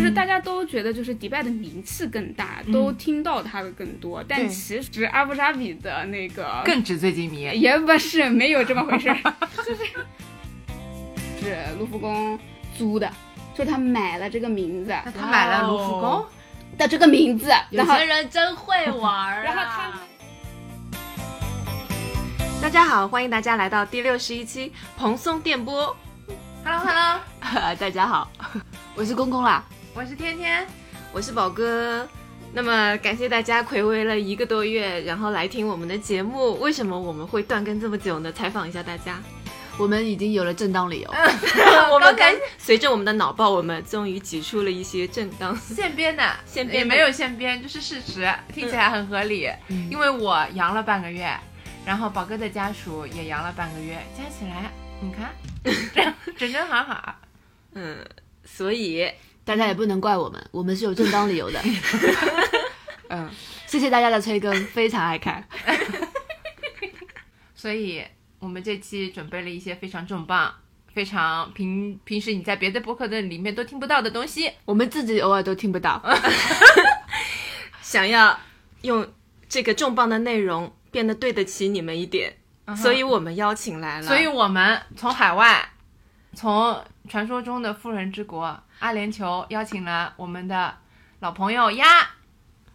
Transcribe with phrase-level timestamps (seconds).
[0.00, 7.42] 就是大家都觉得就是迪拜的名气更大，都听到它的更多，但其实阿布扎比的那个更纸醉金迷。
[7.42, 9.20] 也不是没有这么回事儿，
[9.58, 9.84] 就是
[11.38, 12.38] 是卢浮宫
[12.78, 13.12] 租的，
[13.54, 14.90] 就是他买了这个名字。
[15.14, 16.24] 他买了卢浮宫，
[16.78, 19.42] 的这个名字，有钱人真会玩儿、啊。
[19.44, 19.92] 然后他
[22.62, 25.94] 大家好，欢迎大家来到第六十一期蓬松电波。
[26.64, 27.20] Hello Hello，
[27.76, 28.30] 大家好，
[28.94, 29.62] 我是公公啦。
[29.92, 30.66] 我是天天。
[31.12, 32.08] 我是宝哥。
[32.52, 36.58] 那么感谢大家暌违了一个多月，然后来听我们的节目。
[36.60, 38.32] 为什么我们会断更这么久呢？
[38.32, 39.20] 采访一下大家。
[39.76, 41.10] 我们已经有了正当理由，
[41.92, 45.56] 我们刚随着我们的脑爆，我们终于挤出了一些正当。
[45.56, 49.50] 现编的，现编也没有现编，就是事实，听起来很合理。
[49.90, 51.34] 因为我阳了半个月，
[51.84, 57.14] 然后宝哥的家属也阳了半个月，加起来你看， 整整好好。
[57.72, 58.04] 嗯，
[58.44, 59.10] 所以
[59.44, 61.60] 大家也不能怪我们，我们是有正当理由的。
[63.08, 63.28] 嗯，
[63.66, 65.44] 谢谢大家的催更，非常爱看。
[67.54, 68.02] 所以
[68.38, 70.54] 我们这期准备了一些非常重磅、
[70.94, 74.50] 非常平平时你在别的博客的里面都听不到的东西。
[74.64, 76.00] 我们自己偶尔都听不到，
[77.82, 78.38] 想要
[78.82, 79.06] 用
[79.48, 82.36] 这个重磅的内容变得对得起你们一点，
[82.76, 84.06] 所以我们邀请来了。
[84.06, 85.68] 所以我们从海外，
[86.34, 90.74] 从传说中的富人之国阿联酋邀请了我们的
[91.20, 91.86] 老朋友鸭。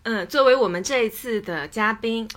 [0.03, 2.27] 嗯，作为我们这一次的嘉宾，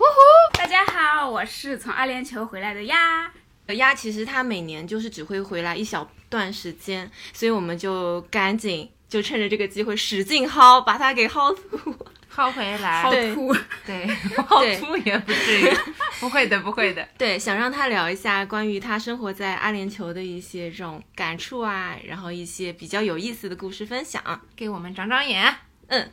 [0.54, 3.30] 大家好，我是从阿联酋回来的鸭。
[3.74, 11.94] 鸭其实它每年就是只会回来一小段时间，所以我们就赶紧就趁着这个机会使劲薅，把它给薅秃。
[12.38, 13.52] 薅回来，好对秃，
[13.84, 14.06] 对，
[14.46, 15.68] 薅秃也不至于，
[16.20, 17.06] 不会的，不会的。
[17.18, 24.40] 对，想让他聊一下关于他生活在阿联酋的一些这种感触啊，然后一些比较有意思的故事分享。
[24.54, 25.52] 给我们长长眼。
[25.88, 26.12] 嗯，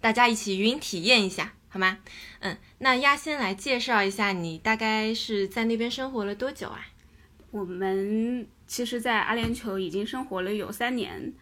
[0.00, 1.98] 大家一起云体验一下，好吗？
[2.38, 6.86] 嗯，那鸭先来介绍一下，你大概是在那边生活了多久啊？
[7.50, 11.32] 我们其实，在阿联酋已经生活了有三年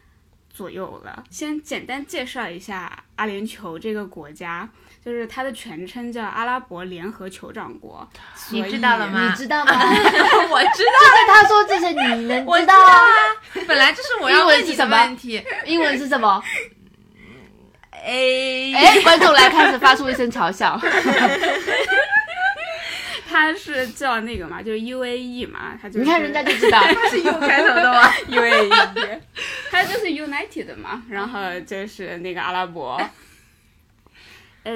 [0.54, 1.24] 左右了。
[1.28, 4.66] 先简单介绍一下阿联酋这个国家，
[5.04, 8.08] 就是它的全称叫阿拉伯联合酋长国。
[8.50, 9.72] 你知道了吗你知道吗？
[9.74, 13.02] 我知道，就是他说这些你能知道啊？
[13.66, 15.42] 本来就是我要问你的问题。
[15.66, 16.40] 英文是什么？
[17.90, 20.80] 哎，哎，观众来开始发出一声嘲笑。
[23.36, 26.80] 它是叫那个嘛，就是 UAE 嘛，他就是你看人家就知道，
[27.10, 28.08] 是 U 开头的嘛？
[28.30, 29.20] UAE，
[29.72, 32.96] 他就是 United 嘛，然后就是那个阿拉伯，
[34.62, 34.72] 呃，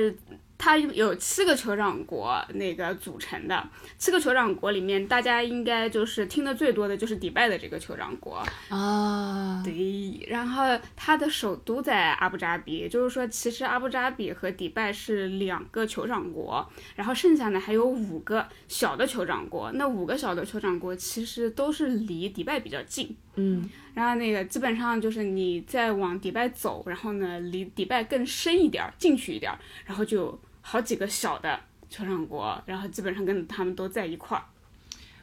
[0.58, 10.64] 它有七个酋长国那个组成的，七个酋长国里面，大家应该就是听的最多的就是迪拜的这个酋长国，啊，对，然后
[10.96, 19.70] 它的首都在阿布扎比，也就是说，其实阿布扎比和迪拜是两个酋长国，然后剩下呢还有五个小的酋长国。
[19.72, 31.58] 那五个小的酋长国其实都是离迪拜比较近，嗯，然后那个基本上就是你再往迪拜走，然后呢离迪拜更深一点儿，进去一点儿，然后就有好几个小的
[31.90, 34.44] 酋长国，然后基本上跟他们都在一块儿，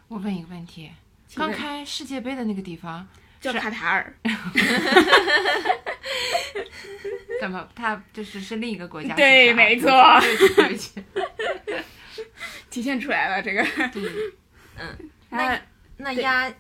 [0.08, 0.90] 我问一个问题，
[1.36, 3.08] 刚开世界杯的那个地方
[3.40, 4.12] 叫卡塔尔。
[7.40, 7.70] 怎么？
[7.76, 9.14] 它就是是另一个国家？
[9.14, 9.92] 对没错。
[12.72, 13.64] 体现出来了这个，
[14.80, 15.62] 嗯，那
[15.98, 16.52] 那鸭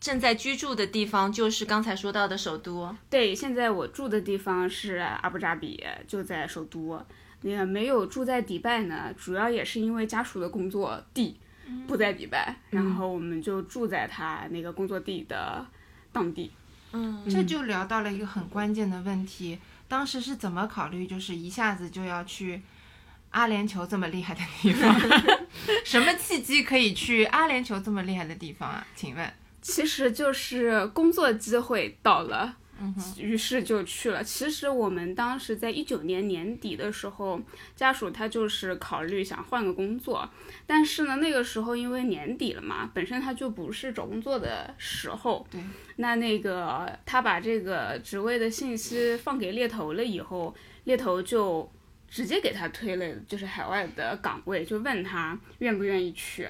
[0.00, 2.96] 正在居住的地方就是刚才说到的首都。
[3.10, 7.04] 对，现在我住的地方是阿布扎比，就在首都。
[7.42, 11.36] 那个没有住在迪拜呢，主要也是因为家属的工作地
[11.86, 15.66] 不在迪拜，然后我们就住在他那个工作地的
[16.12, 16.50] 当地。
[16.92, 19.58] 嗯，这就聊到了一个很关键的问题，
[19.88, 22.60] 当时是怎么考虑，就是一下子就要去
[23.30, 24.94] 阿联酋这么厉害的地方？
[25.84, 28.86] 什么契机可以去阿联酋这么厉害的地方啊？
[28.94, 29.32] 请问？
[29.62, 32.56] 其实就是工作机会到了，
[33.18, 34.22] 于是就去了。
[34.22, 37.40] 其实我们当时在一九年年底的时候，
[37.76, 40.28] 家属他就是考虑想换个工作，
[40.66, 45.46] 但是呢，那个时候因为年底了嘛，本身他就不是找工作的时候。
[45.50, 45.60] 对。
[45.96, 51.70] 那那个他把这个职位的信息放给猎头了以后，猎头就
[52.08, 56.48] 直接给他推了就是海外的岗位，就问他愿不愿意去。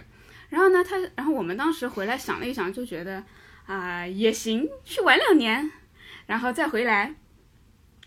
[0.48, 3.22] 然后呢，他，然后我们当时回来想了一想，就觉得
[3.66, 5.70] 啊、也行，去玩两年，
[6.32, 7.14] 然后再回来。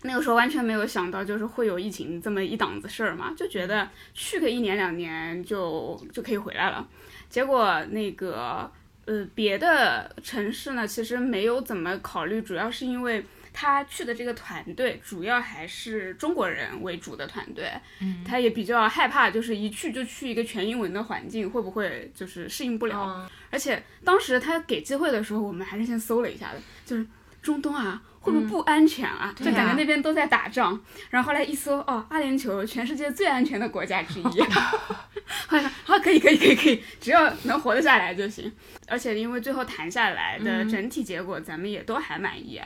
[0.02, 6.88] 那个时候完全没有想到，就是会有疫情这么一档子事儿嘛，就觉得去个一年两年就就可以回来了。
[7.30, 8.68] 结果那个
[9.04, 17.70] 呃别的城市呢，其实没有怎么考虑，主要是因为他去的这个团队主要还是中国人为主的团队，
[18.00, 22.98] 嗯他也比较害怕，就是一去就去一个全英文的环境，会不会就是适应不了？
[22.98, 27.06] 哦而且当时他给机会的时候，我们还是先搜了一下的，就是
[27.40, 29.32] 中东啊，会不会不安全啊？
[29.36, 30.78] 就感觉那边都在打仗。
[31.10, 34.22] 然后后来一搜，哦，阿联酋全世界最安全的国家之一。
[34.22, 38.52] 后来说好，可以，可以，可以，可以，只要能活得下来就行。
[38.88, 42.60] 而且因为最后谈下来的整体结果，咱们也都还满意，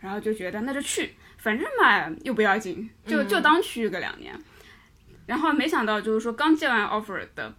[0.00, 4.38] 然后就觉得那就去，反正嘛又不要紧，就就当去个两年。
[5.24, 7.54] 然后没想到就是说刚接完 offer 的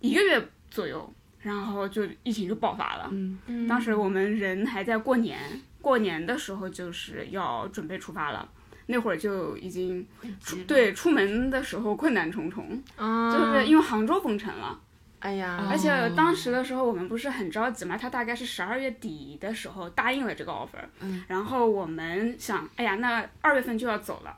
[0.00, 3.08] 一个月左右，然后就疫情就爆发了。
[3.12, 5.38] 嗯，当时我们人还在过年，
[5.82, 8.48] 过年的时候就是要准备出发了。
[8.86, 10.04] 那会儿就已经
[10.40, 14.78] 出对出门的时候困难重重，嗯就是因为杭州封城了，
[15.20, 24.36] 哎呀，而且当时的时候我们不是很着急嘛，他大概是十二月底的时候答应了这个 offer，嗯，然后我们想，哎呀，那二月份就要走了，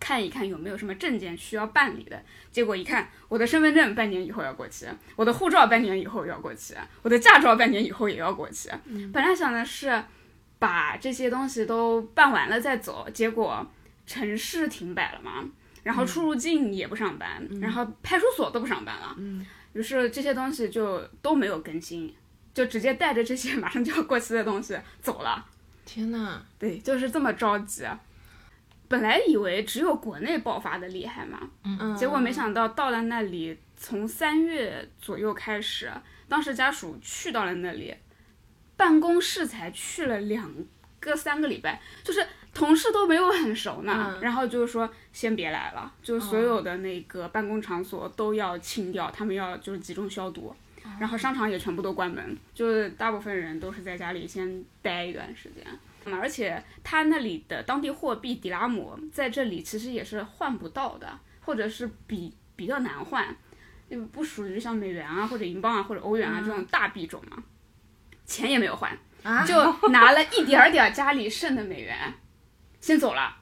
[0.00, 2.20] 看一看有没有什么证件需要办理的。
[2.50, 8.70] 结果一看，我的身份证半年以后要过期，我的护照半年以后要过期，我的驾照半年以后也要过期。
[9.12, 10.02] 本来想的是
[10.58, 13.66] 把这些东西都办完了再走，结果
[14.06, 15.44] 城市停摆了嘛，
[15.82, 19.16] 然后出入境也不上班，然后派出所都不上班了。
[19.74, 22.12] 于是这些东西就都没有更新，
[22.52, 25.44] 就直接带着这些 马上就要过期的东西走了。
[25.84, 27.84] 天呐，对，就是这么着急。
[28.88, 35.92] 本来以为只有国内爆发的厉害嘛，嗯，结果没想到到了那里，从三月左右开始，
[36.26, 37.94] 当时家属去到了那里，
[38.78, 40.50] 办公室才去了两
[41.00, 50.54] 个三个礼拜，就是同事都没有很熟呢，嗯然后就是说先别来了，就所有的那个办公场所都要清掉，他们要就是集中消毒。
[50.98, 55.62] 然后商场也全部都关门，就是大部分人都是在家里先待一段时间。
[56.06, 63.36] 嗯而且他那里的当地货币迪拉姆在这里其实也是换不到的，或者是比比较难换，
[63.90, 67.42] 就不属于像美元啊或者英镑啊或者欧元啊这种大币种嘛，
[68.28, 71.96] 钱也没有还，啊就拿了一点儿点儿家里剩的美元，
[72.80, 73.34] 先走了。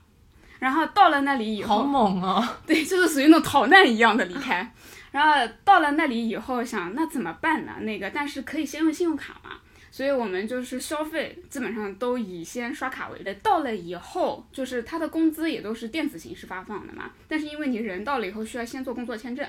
[0.59, 2.59] 然后到了那里以后，好猛啊！
[2.67, 4.73] 对，就是属于那种逃难一样的离开。
[5.13, 7.75] 然后到了那里以后想，那怎么办呢？
[7.81, 9.59] 那个，但是可以先用信用卡嘛，
[9.91, 13.35] 所以我们就是消费基本上都以先刷卡为的。
[13.37, 19.47] 到了以后，就是他的工资也都是电子形式发放的嘛，但是因为你人到了以后需要先做工作签证，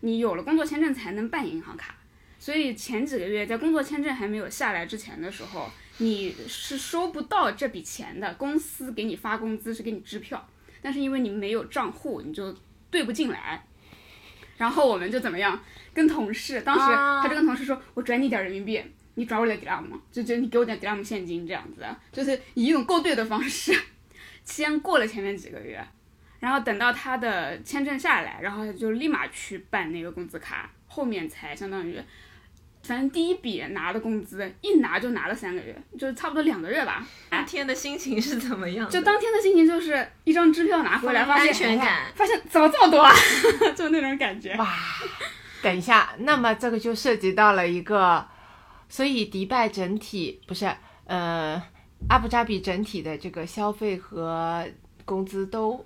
[0.00, 1.94] 你有了工作签证才能办银行卡，
[2.44, 10.46] 所以前几个月在工作签证还没有下来之前的时候，你是收不到这笔钱的，公司给你发工资是给你支票，
[10.82, 12.54] 但是因为你没有账户，你就
[12.90, 13.64] 兑不进来。
[14.58, 15.58] 然后我们就怎么样？
[15.94, 18.78] 跟同事，当时啊他就跟同事说：“我转你点人民币，
[19.14, 21.82] 你转我点迪拉姆，就就你给我点迪拉姆现金这样子，
[22.12, 23.74] 就是以一种勾兑的方式，
[24.44, 25.82] 先过了前面几个月，
[26.40, 31.98] 然后等到他的签证下来，然后就立马去办那个工资卡，后面才相当于，
[32.84, 37.04] 反正第一笔拿的工资一拿就拿了三个月，就是差不多两个月吧。
[37.30, 38.92] 当天的心情是怎么样的？
[38.92, 43.12] 就当天的心情就是一张支票拿回来，发现安全感发现怎么这么多啊，
[43.74, 44.54] 就那种感觉。
[44.56, 44.76] 哇，
[45.62, 48.26] 等一下，那么这个就涉及到了一个，
[48.88, 50.70] 所以迪拜整体不是
[51.06, 51.60] 呃
[52.10, 54.66] 阿布扎比整体的这个消费和
[55.06, 55.84] 工资都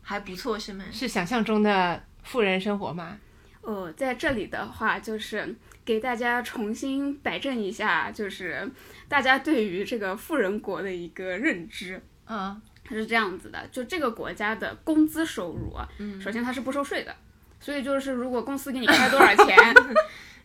[0.00, 0.84] 还不错是吗？
[0.90, 3.18] 是想象中的富人生活吗？
[3.60, 5.54] 哦，在这里的话，就是
[5.88, 8.70] 给大家重新摆正一下，就是
[9.08, 11.98] 大家对于这个富人国的一个认知。
[12.26, 17.16] 嗯，它是这样子的，就这个国家的工资收入啊，嗯首先它是不收税的，
[17.58, 19.56] 所以就是如果公司给你开多少钱，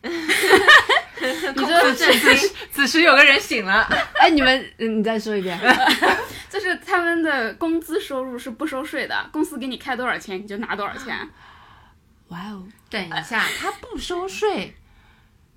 [1.54, 5.60] 你就此时此时有个人醒了，哎，你们，嗯你再说一遍。
[6.48, 11.14] 就是他们的工资收入是不收税的，公司给你开多少钱你就拿多少钱。
[12.28, 14.74] 哇哦，等一下，他不收税，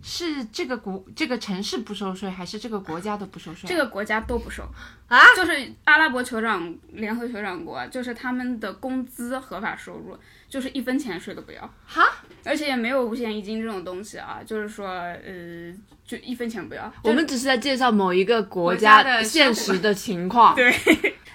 [0.10, 3.68] 是这个国这个城市不收税，还是这个国家都不收税？
[3.68, 4.64] 这个国家都不收
[5.10, 12.04] 啊就是阿拉伯酋长联合酋长国，就是他们的工资合法收入就是一分钱税都不要，哈，
[12.46, 16.90] 而且也没有五险一金这种东西啊，就是说呃，就一分钱不要。
[17.04, 20.56] 我们只是在介绍某一个国国家的家现实的情况。
[20.58, 20.74] 对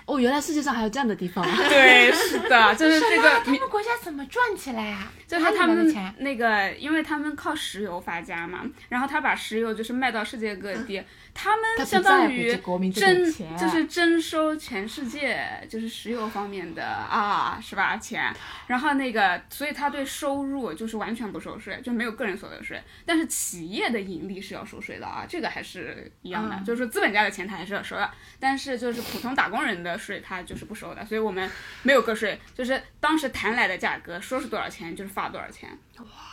[0.06, 1.56] 哦，原来世界上还有这样的地方啊！
[1.68, 5.12] 对是的， 就是这个他们国家怎么赚起来啊？
[5.26, 11.02] 就是他们那个，因为他们靠石油发家嘛，然后他把石油就是卖到世界各地，
[11.34, 12.54] 他们相当于
[12.92, 13.24] 征
[13.56, 17.96] 就是征收全世界就是石油方面的啊，是吧？
[17.96, 18.32] 钱，
[18.66, 22.80] 然后那个，所以他对收入就是完全不收税，就没有个人所得税。
[23.06, 31.50] 但是企业的盈利是要收税的啊，这个还是一样的，嗯就是说资本家的钱他还是要收的，但是就是普通打工人的税他就是不收的，所以我们
[31.82, 35.70] 没有个税，就是当时谈来的价格说是多少钱就是发多少钱，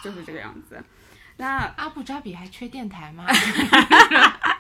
[0.04, 0.82] 就是这个样子。
[1.38, 3.26] 那阿布扎比还缺电台吗？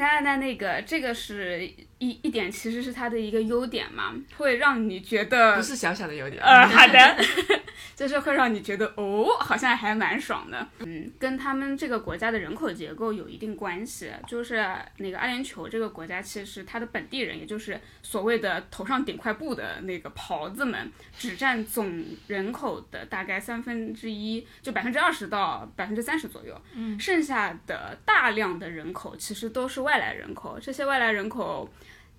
[0.00, 1.62] 那那那个这个是
[1.98, 6.42] 一一点，其实是它的一个优点嘛，会让你觉得不是小小的优点。
[6.42, 7.16] 呃，好的，
[7.94, 10.66] 就是会让你觉得哦，好像还蛮爽的。
[10.80, 14.10] 嗯，跟他们这个国家的人口结构有一定关系。
[14.26, 14.64] 就是
[14.98, 26.60] 那个阿联酋这个国家，其实它的本地人，也就是所谓的头上顶块布的那个袍子们，只占总人口的大概三分之一，就百分之二十到百分之三十左右。
[26.74, 31.68] 嗯，剩下的大量的人口其实都是外来人口，这些外来人口。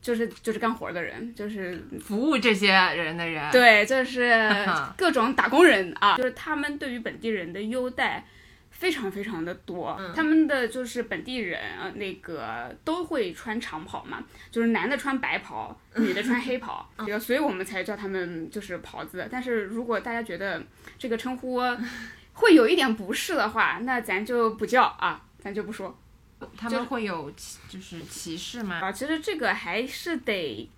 [0.01, 4.34] 就是就是干活的人，就是服务这些人的人，对，就是
[4.98, 8.25] 各种打工人啊，就是他们对于本地人的优待
[8.72, 9.96] 非常非常的多。
[10.15, 19.27] 他们的就是本地人呃那个都会穿长袍嘛，就是男的穿白袍，女的穿黑袍，这个所以我们才叫他们就是袍子。
[19.31, 20.63] 但是如果大家觉得
[20.98, 21.62] 这个称呼
[22.34, 25.96] 会有一点不适的话，那咱就不叫啊，咱就不说。
[26.57, 28.79] 他们会有歧就是歧视吗？
[28.81, 30.69] 啊，其实这个还是得，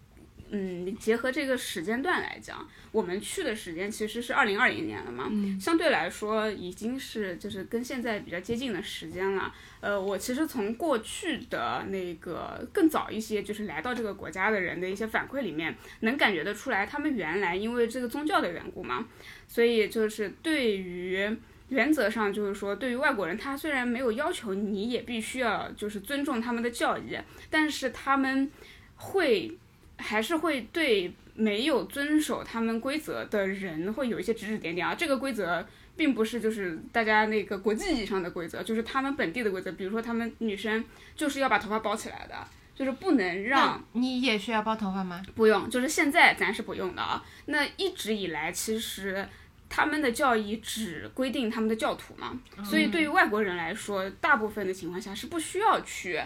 [0.51, 9.53] 嗯，结合这个时间段来讲，我们去的时间其实是二零二零年了嘛，相对来说已经是就是跟现在比较接近的时间了。
[9.81, 19.05] 呃，我其实从过去的那个更早一些，就是来到这个国家的人的一些反馈里面，能感觉得出来，他们原来因为这个宗教的缘故嘛，
[19.47, 21.35] 所以就是对于。
[21.69, 27.17] 原则上就是说，对于外国人，他虽然没有要求你也必须要就是尊重他们的教义，
[27.49, 28.51] 但是他们
[28.95, 29.57] 会
[29.97, 34.93] 还是会对没有遵守他们规则的人会有一些指指点点啊。
[34.93, 35.65] 这个规则
[35.95, 39.71] 并不是就是大家那个国际意义上的规则，就是他们本地的规则。
[39.71, 40.83] 比如说，他们女生
[41.15, 42.35] 就是要把头发包起来的，
[42.75, 45.23] 就是不能让你也需要包头发吗？
[45.35, 47.23] 不用，就是现在咱是不用的啊。
[47.45, 49.27] 那一直以来，其实
[49.75, 56.21] 他们的教义只规定他们的教徒嘛，所以对于外国人来说，大部分的情况下是不需要去，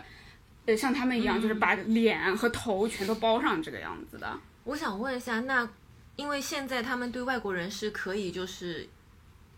[0.65, 4.37] 呃，像他们一样，就是把脸和头全都包上这个样子的。
[4.65, 5.65] 我想问一下，那
[6.17, 8.85] 因为现在他们对外国人是可以就是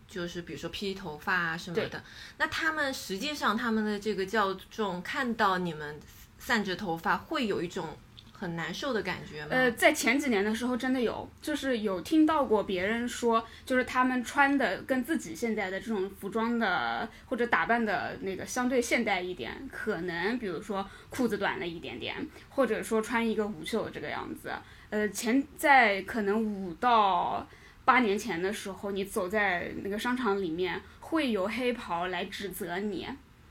[0.06, 2.00] 就是比如说披头发啊什么的，
[2.38, 5.98] 那他们实际上他们的这个教众看到你们
[6.38, 7.98] 散着头发，会有一种
[8.40, 9.48] 很难受的感觉吗？
[9.50, 22.16] 呃，在前几年的时候，真的有，就是有听到过别人说，就是他们穿的跟自己现在的这种服装的或者打扮的那个相对现代一点，可能比如说裤子短了一点点，
[22.48, 24.50] 或者说穿一个无袖这个样子。
[24.88, 27.46] 呃，前在可能五到
[27.84, 33.06] 八年前的时候，你走在那个商场里面，会有黑袍来指责你。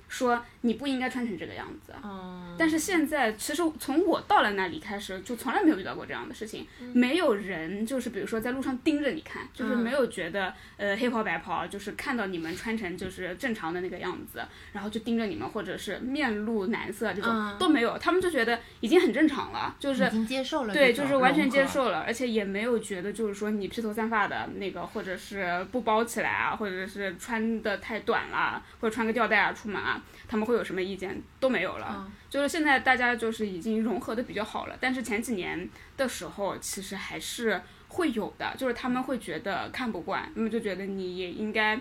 [0.10, 14.42] 说你不应该穿成这个样子，嗯，但是现在其实从我到了那里开始，就从来没有遇到过这样的事情，没有人就是比如说在路上盯着你看，就是没有觉得呃黑袍白袍，就是看到你们穿成就是正常的那个样子，
[14.74, 17.58] 然后就盯着你们，或者是面露难色这种、嗯。
[17.60, 31.96] 都没有，他们就觉得已经很正常了，就是已经接受了对，就是完全接受了，而且也没有觉得就是说你披头散发的那个，或者是不包起来啊，或者是穿的太短了，或者穿个吊带啊出门啊，他们会有什么意见都没有了。
[31.98, 41.80] 嗯就是现在大家就是已经融合的比较好了，但是前几年的时候其实还是会有的，就是他们会觉得看不惯，那么就觉得你也应该。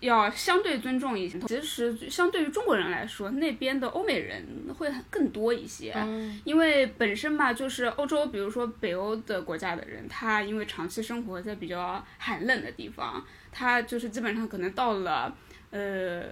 [0.00, 4.44] 要相对尊重一些，其实相对于中国人来说，那边的欧美人
[4.76, 5.94] 会更多一些。
[6.42, 15.32] 因为本身嘛，就是欧洲，比如说北欧的国家的人，他因为长期生活在比较寒冷的地方，他就是基本上可能到了
[15.70, 16.24] 呃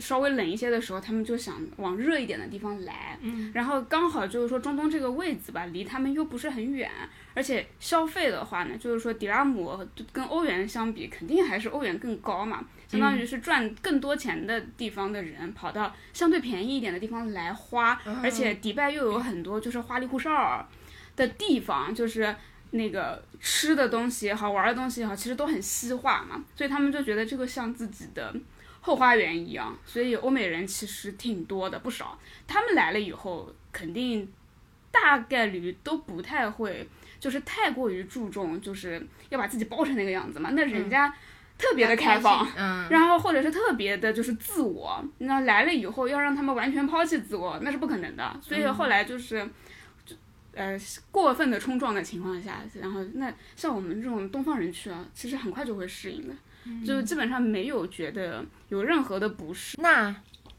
[0.00, 3.18] 稍微冷一些的时候，他们就想往热一点的地方来。
[3.20, 6.90] 嗯，然后刚好就是说中东这个位置吧，离他们又不是很远，
[7.34, 9.78] 而且消费的话呢，就是说迪拉姆
[10.10, 12.64] 跟欧元相比，肯定还是欧元更高嘛。
[12.88, 20.66] 相当于是赚更多钱的地方的人，跑到相对便宜一点的地方来花，而且迪拜又有很多就是花里胡哨儿
[21.14, 22.34] 的地方，就是
[22.72, 28.34] 那个吃的东西也好，玩的东西也好，其实都很西化嘛，所以他们就觉得这个像自己的
[28.80, 32.18] 后花园一样，所以欧美人其实挺多的，不少。
[32.46, 34.30] 他们来了以后，肯定
[34.90, 40.50] 大概率都不太会，就是太过于注重，就是要把自己包成那个样子嘛。
[40.52, 41.14] 那人家。
[41.62, 48.40] 特别的开放，嗯，然后或者是特别的就是自我，那来了以后要让他们完全抛弃自我，那是不可能的。
[48.40, 49.46] 所以后来就是，
[50.06, 50.16] 就
[50.54, 50.74] 呃
[51.10, 56.34] 过分的冲撞的情况下，然后那像我们这种东方人去啊，其实很快就会适应的，
[56.86, 59.80] 就基本上没有觉得有任何的不适。
[59.80, 60.14] 那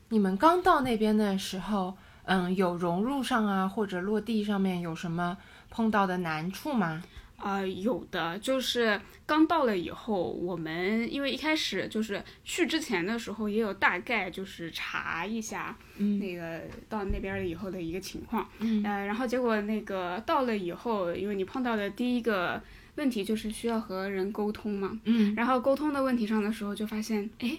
[0.09, 5.37] 你们刚到那边的时候，嗯，有融入上啊，或者落地上面有什么
[5.69, 7.01] 碰到的难处吗？
[7.37, 22.61] 啊、有的就是刚到了以后，我们因为一开始就是去之前的时候，也有大概就是查一下，嗯那个到那边了以后的一个情况，嗯呃，然后结果那个到了以后，因为你碰到的第一个
[22.95, 27.57] 问题就是需要和人沟通嘛，嗯，然后沟通的问题上的时候就发现，哎，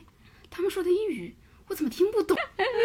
[0.51, 1.35] 他们说的英语
[1.69, 2.37] 我怎么听不懂？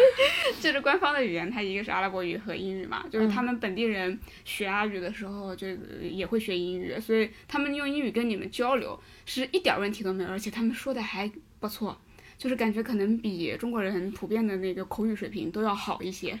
[0.60, 5.66] 就是官方的语言，它一个是阿拉伯语和英语嘛，就是他们本地人学阿语的时候就
[6.00, 12.00] 也会学英语，所以他们用英语跟你们交流是一点问题都没有，而且他们说的还不错，
[12.38, 16.38] 就是感觉可能比中国人普遍的那个口语水平都要好一些。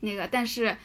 [0.00, 0.76] 那个，但是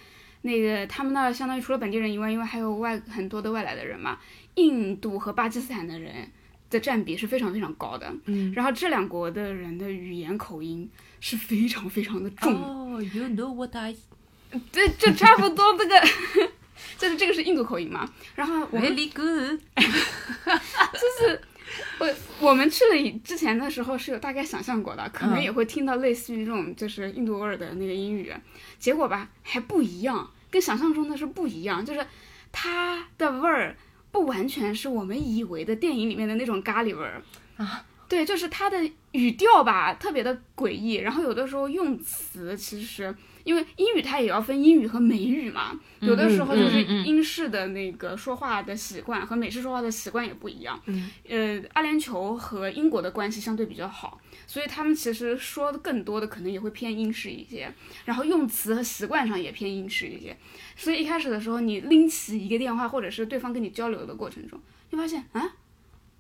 [0.48, 4.18] 那个他们那儿相当于除了本地人以外，因为还有外很多的外来的人嘛，
[4.56, 6.32] 印度和巴基斯坦的人
[6.70, 8.12] 的占比是非常非常高的。
[8.26, 10.90] 嗯，然后这两国的人的语言口音
[11.20, 13.94] 是非常非常的重，哦，You know what I
[14.72, 16.02] 对，就差不多这个，
[16.98, 18.10] 就是这个是印度口音嘛。
[18.36, 19.60] 然后我们 really good？
[22.00, 28.34] 我我们去了之前的时候是有大概想象过的，可能嗯也会听到类似于这种就是印度味儿的那个英语，
[28.80, 32.06] 结果吧还不一样，跟想象中的是不一样，就是
[32.52, 33.76] 它的味儿
[34.12, 37.22] 不完全是我们以为的电影里面的那种咖喱味儿
[37.58, 37.86] 啊。
[38.10, 43.14] 对，就是它的语调吧，特别的诡异，然后有的时候用词其实，
[43.44, 50.82] 因为英语它也要分英语和美语嘛，有的时候就是英式的那个说话的习惯和美式说话的习惯也不一样。
[50.86, 57.72] 嗯呃，阿联酋和英国的关系相对比较好，所以他们其实说的更多的可能也会偏英式一些，
[58.06, 60.36] 然后用词和习惯上也偏英式一些。
[60.76, 65.54] 所以一开始的时候，你拎起一个电话，或者是对方跟你交流的过程中，你发现啊，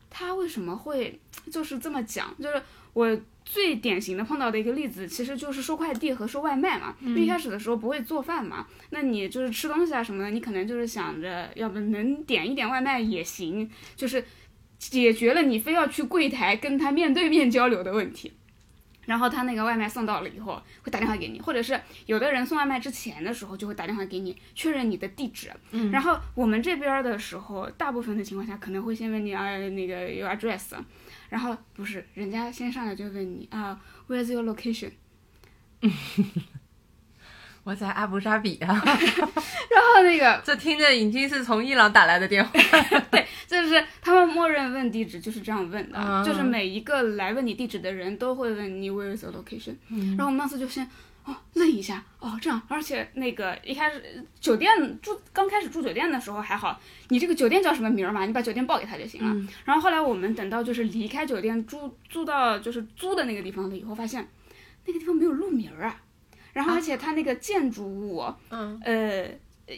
[0.09, 1.19] 他为什么会
[1.49, 2.35] 就是这么讲？
[2.41, 2.61] 就是
[2.93, 6.95] 我最典型的碰到的一个例子，其实就是收快递和收外卖嘛。
[7.01, 14.25] 就一开始的时候不会做饭嘛，那你就是吃东西啊什么的，你可能就是想着，要不能点一点外卖也行，就是
[14.77, 18.33] 解决了你非要去柜台跟他面对面交流的问题。
[19.05, 25.49] 然后他那个外卖送到了以后，会打电话给你，或者是有的人送外卖之前的时候就会打电话给你确认你的地址。
[25.71, 30.73] 嗯，然后我们这边的时候，大部分的情况下可能会先问你啊那个 your address，
[31.29, 34.91] 然后不是人家先上来就问你啊 where's your location，
[37.67, 42.51] 我在阿布扎比啊， 然后那个 这听着已经是从伊朗打来的电话。
[43.11, 49.75] 对就是他们默认问地址就是这样问的，嗯就是每一个来问你地址的人都会问你 where is the location，、
[50.17, 50.89] 然后我们当时就先
[51.25, 54.69] 哦愣一下，哦这样，而且那个一开始呃酒店
[55.01, 59.49] 住刚开始住酒店的时候还好，你这个酒店叫什么名儿嘛，你把酒店报给他就行了。
[59.65, 64.25] 然后后来我们等到就是离开酒店住住到就是租的那个地方了以后，发现
[64.85, 65.95] 那个地方没有路名儿啊，
[66.57, 69.29] 然后而且它那个建筑物，嗯呃，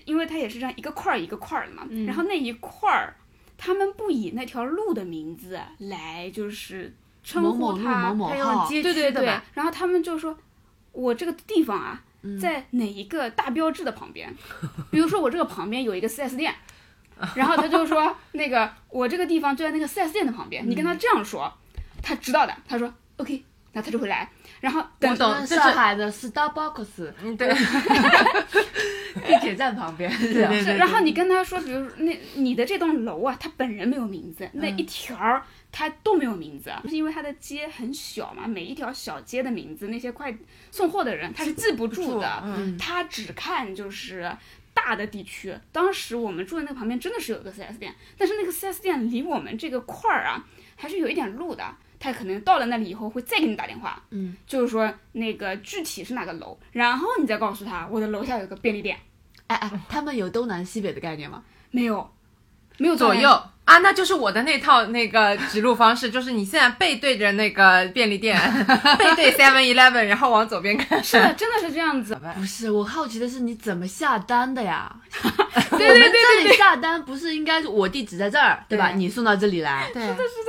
[0.06, 3.16] 因为它也是这样一个块儿一个块儿的嘛，然后那一块儿，
[3.58, 10.38] 他们不以那条路的名字来就是称呼它，某某它用号，街对对对区的吧，然后他们就说，
[10.94, 12.02] 我这个地方啊，
[12.40, 14.34] 在哪一个大标志的旁边，
[14.90, 16.56] 比如说我这个旁边有一个 4S 店。
[17.36, 21.54] 然后他就说，那个我这个地方就在那个 4S 店的旁边，你跟他这样说，
[22.02, 22.56] 他知道的。
[22.66, 24.32] 他说 OK，那他就会来。
[24.60, 27.48] 然后我懂跟这是上海的 Starbucks 嗯，对，
[29.26, 40.36] 地铁站旁边，是是，然后你跟他说，比如说那你的这栋楼啊，它本人没有名字，那一条儿它都没有名字，是因为它的街很小嘛，每一条小街的名字，那些快
[40.72, 42.78] 送货的人他是记不住的，嗯。
[42.78, 44.32] 他只看就是。
[44.72, 50.46] 大的地区，当时我们住的那个旁边真的是有一个 4S 店，但是那个 4S 店离我们这个块儿啊，
[50.78, 51.66] 还是有一点路的。
[52.00, 58.98] 他可能到了那里以后会再给你打电话，嗯，就是说那个具体是哪个楼，然后你再告诉他我的楼下有个便利店，
[59.48, 61.44] 哎哎，他们有东南西北的概念吗？
[61.72, 62.10] 没有，
[62.78, 63.30] 没有左右
[63.70, 68.36] 啊，那就是我的那套那个指路方式，就是你现在背对着那个便利店，
[68.98, 71.04] 背对 Seven Eleven，然后往左边看。
[71.04, 72.20] 是的，真的是这样子。
[72.36, 74.92] 不是，我好奇的是你怎么下单的呀？
[75.78, 78.90] 对我们这里下单不是应该我地址在这儿，对吧？
[78.90, 80.02] 你送到这里来，对，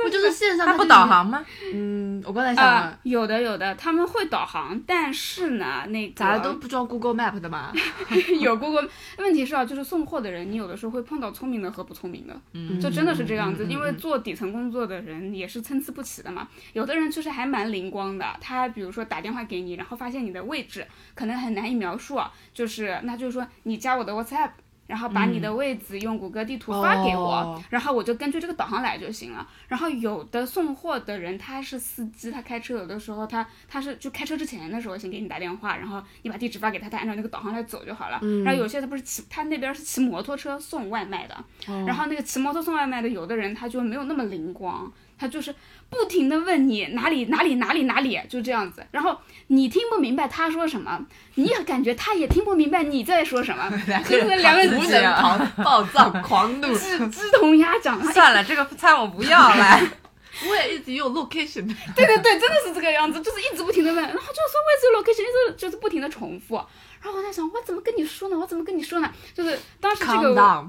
[0.03, 1.45] 不就是线上它不导航吗？
[1.73, 7.71] 嗯，我刚才想有的有的，他们会导航，但是呢，那个咋都不装 Google Map 的嘛？
[8.41, 8.89] 有 Google。
[9.19, 16.47] 问题是啊，就是送货的人，你有的时候会碰到聪明的和不聪明的，嗯就真的的是这样子，因为做底层工作的人也是参差不齐的嘛。
[16.73, 22.19] 有的人就是还蛮灵光的，他比如说打电话给你，然后发现你的位置可能很难以描述，
[22.53, 24.51] 就是那就是说你加我的 WhatsApp。
[24.91, 27.63] 然后把你的位置用谷歌地图发给我，哦。
[27.69, 29.47] 然后我就根据这个导航来就行了。
[29.69, 38.19] 然后有的送货的人他是司机，他开车有的时候他他是就开车之前的时候先给你打电话，然后你把地址发给他，他按照那个导航来走就好了。
[38.43, 41.41] 然后有些他不是骑，他那边是骑摩托车送外卖的，
[41.85, 45.55] 然后那个骑摩托送外卖的，有的人他就没有那么灵光，他就是
[45.91, 48.83] 不停的问你哪里哪里哪里哪里，就这样子。
[48.91, 49.15] 然后
[49.47, 53.69] 你听不明白他说什么，你也感觉他也听不明白你在说什么，
[54.09, 56.73] 就 是两个人无无人狂暴躁狂怒。
[56.79, 58.01] 鸡鸡同鸭讲。
[58.13, 59.79] 算了，这个餐我不要了。
[60.49, 64.31] 我也一直用 location，对对对，真的是这个样子，就是一直不停的问，然后就说
[64.65, 66.55] Where's your location，一直就是不停的重复。
[67.01, 68.37] 然后我在想，我怎么跟你说呢？
[68.39, 69.11] 我怎么跟你说呢？
[69.35, 70.65] 就是当时这个。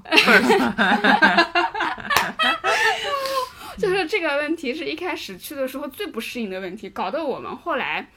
[3.83, 8.09] 就是这个问题是一开始去的时候最不适应的问题，搞得我们后来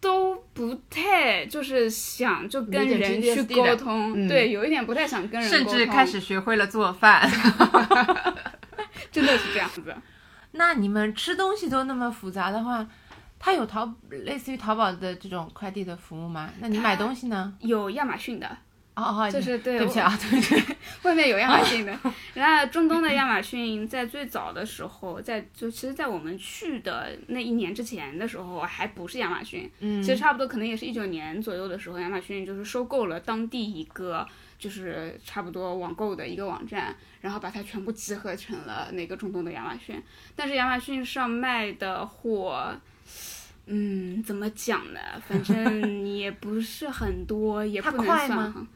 [0.00, 7.28] 都不太就是想就跟人去沟通，嗯对，有一点不太想跟人沟甚，至开始学会了做饭。
[9.10, 9.82] 真的是这样子。
[10.52, 12.86] 那你们吃东西都那么复杂的话，
[13.38, 16.50] 它有淘类似于淘宝的这种快递的服务吗？
[16.60, 17.52] 那你买东西呢？
[17.60, 18.56] 有亚马逊的，
[19.00, 20.74] 哦哦，就是对对不起啊，对不起。
[21.02, 21.98] 外面有亚马逊的，
[22.34, 34.26] 然后中东的亚马逊在最早的时候，在就其实，在我们去的那一年之前的时候，还不是亚马逊，嗯其实差不多可能也是一九年左右的时候，亚马逊就是收购了当地一个
[34.58, 40.00] 就是差不多网购的一个网站，然后把它全部集合成了那个中东的亚马逊。
[40.36, 42.74] 但是亚马逊上卖的货。
[43.72, 44.98] 嗯，怎么讲呢？
[45.28, 48.66] 反正 也不是很多，也不能算很。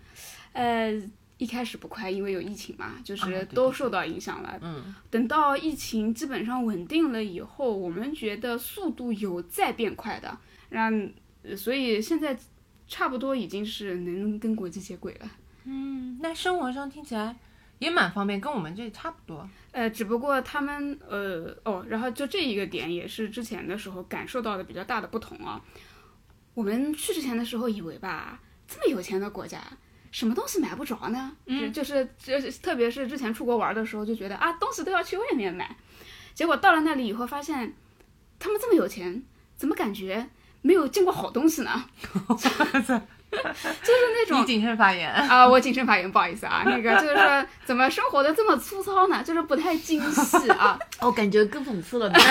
[0.55, 0.91] 呃，
[1.37, 4.57] 一开始不快，因为有疫情嘛，就是都受到影响了。
[4.63, 10.39] 嗯，等到疫情基本上稳定了以后，我们觉得速度有在变快的，
[10.71, 11.11] 让
[11.43, 12.39] 呃所以现在
[12.87, 15.31] 差不多已经是能跟国际接轨了。
[15.65, 17.37] 嗯，那生活上听起来
[17.81, 19.49] 也蛮方便，跟我们这差不多。
[19.73, 25.61] 呃，只不过他们呃哦，然后就这一个点也是之前的时候感受到的比较大的不同啊。
[26.55, 29.61] 我们去之前的时候以为吧，这么有钱的国家，
[30.15, 31.33] 什么东西买不着呢？
[31.47, 35.75] 嗯，就是就是，特别是之前出国玩的时候，就觉得啊，东西都要去外面买。
[36.35, 37.75] 结果到了那里以后，发现
[38.39, 39.25] 他们这么有钱，
[39.57, 40.29] 怎么感觉
[40.63, 41.85] 没有见过好东西呢？
[43.35, 45.13] 就是那种你谨慎发言。
[45.13, 49.21] 啊，我谨慎发言，不好意思啊，那个就是说，怎么生活的这么粗糙呢？
[49.27, 50.79] 就是不太精细啊。
[51.01, 52.15] 我感觉更讽刺了呢。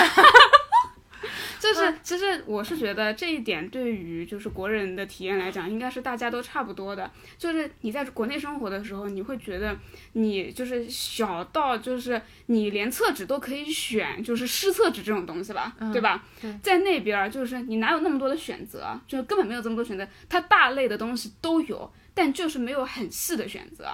[1.58, 7.10] 就是其实我是觉得这一点对于就是国人的体验来讲，应该是大家都差不多的。
[7.38, 9.76] 就是你在国内生活的时候，你会觉得
[10.12, 16.24] 你就是小到就是你连厕纸都可以选，就是湿厕纸这种东西吧，对吧？
[16.40, 20.06] 对在那边儿就是你哪有那么多的选择，就根本没有这么多选择。
[20.28, 23.90] 它大类的东西都有，但就是没有很细的选择。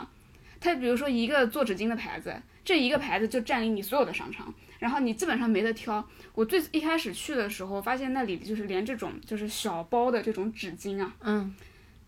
[0.61, 6.07] 它比如说一个做纸巾的牌子，这一个牌子就占领你所有的商场，然后你基本上没得挑。
[6.35, 11.55] 我最一开始去的时候，发现那里就是连这种就是小包的这种纸巾啊，嗯，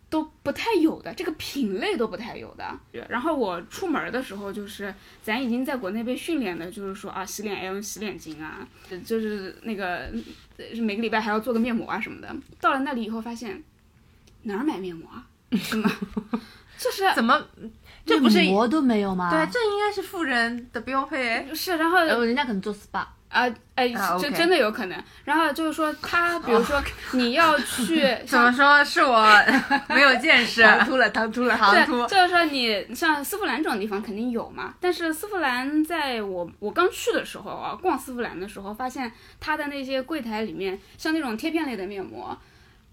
[0.09, 2.79] 都不太有的，这个品类都不太有的。
[3.09, 8.67] 然后我出门的时候，就是咱已经在国内被训练的，就是说啊，洗脸要用洗脸巾啊，
[9.05, 10.13] 就是那个
[10.59, 12.35] 呃每个礼拜还要做个面膜啊什么的。
[12.61, 13.63] 到了那里以后，发现
[14.43, 15.27] 哪儿买面膜啊？
[15.57, 15.91] 什么？
[16.79, 17.47] 就是怎么？
[18.05, 19.31] 这不是面膜都没有吗？
[19.31, 21.47] 对，这应该是富人的标配。
[21.55, 23.05] 是，然后呃，人家可能做 SPA。
[23.29, 25.05] 啊，哎，这真真的有可能。
[25.25, 26.79] 然后就是说，他比如说
[27.13, 28.85] 你要去 怎么说？
[28.85, 29.27] 是我
[29.89, 30.63] 没有见识。
[30.63, 39.11] 唐突了，唐突了，唐，突就是说你像丝芙兰这种地方肯定有嘛，但是丝芙兰在我我刚去的时候啊，逛丝芙兰的时候，发现
[39.41, 42.37] 它的那些柜台里面，像那种贴片类的面膜。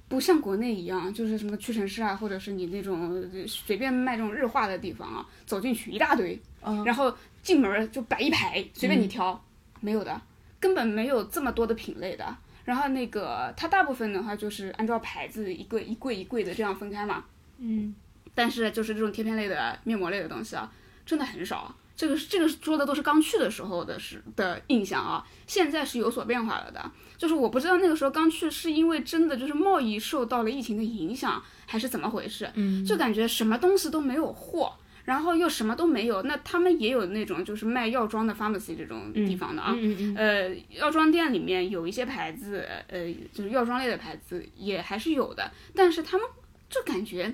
[0.10, 9.40] 不像国内一样，就是什么屈臣氏啊，或者是你那种呃随便卖这种日化的地方啊，走进去一大堆，嗯然后进门就摆一排，随便你挑，
[9.80, 10.20] 没有的，
[10.60, 12.36] 根本没有这么多的品类的。
[12.66, 17.24] 然后那个它大部分的话就是按照牌子一柜一柜一柜的这样分开嘛，
[17.60, 17.94] 嗯，
[18.34, 20.72] 但是就是这种贴片类的、面膜类的东西啊，
[21.06, 21.76] 真的很少。
[21.96, 26.92] 这个这个说的都是刚去的时候的是的印象啊，现在是有所变化了的。
[27.20, 32.50] 就是我不知道那个时候刚去是因为真的就是贸易受到了疫情的影响，还是怎么回事？
[32.56, 36.22] 嗯，就感觉什么东西都没有货，然后又什么都没有。
[36.24, 46.26] 那他们也有那种就是卖药妆的 pharmacy 这种地方的啊，嗯嗯呃，药妆店里面有一些牌子，呃，就是药妆类的牌子也还是有的，但是他们
[46.70, 47.34] 就感觉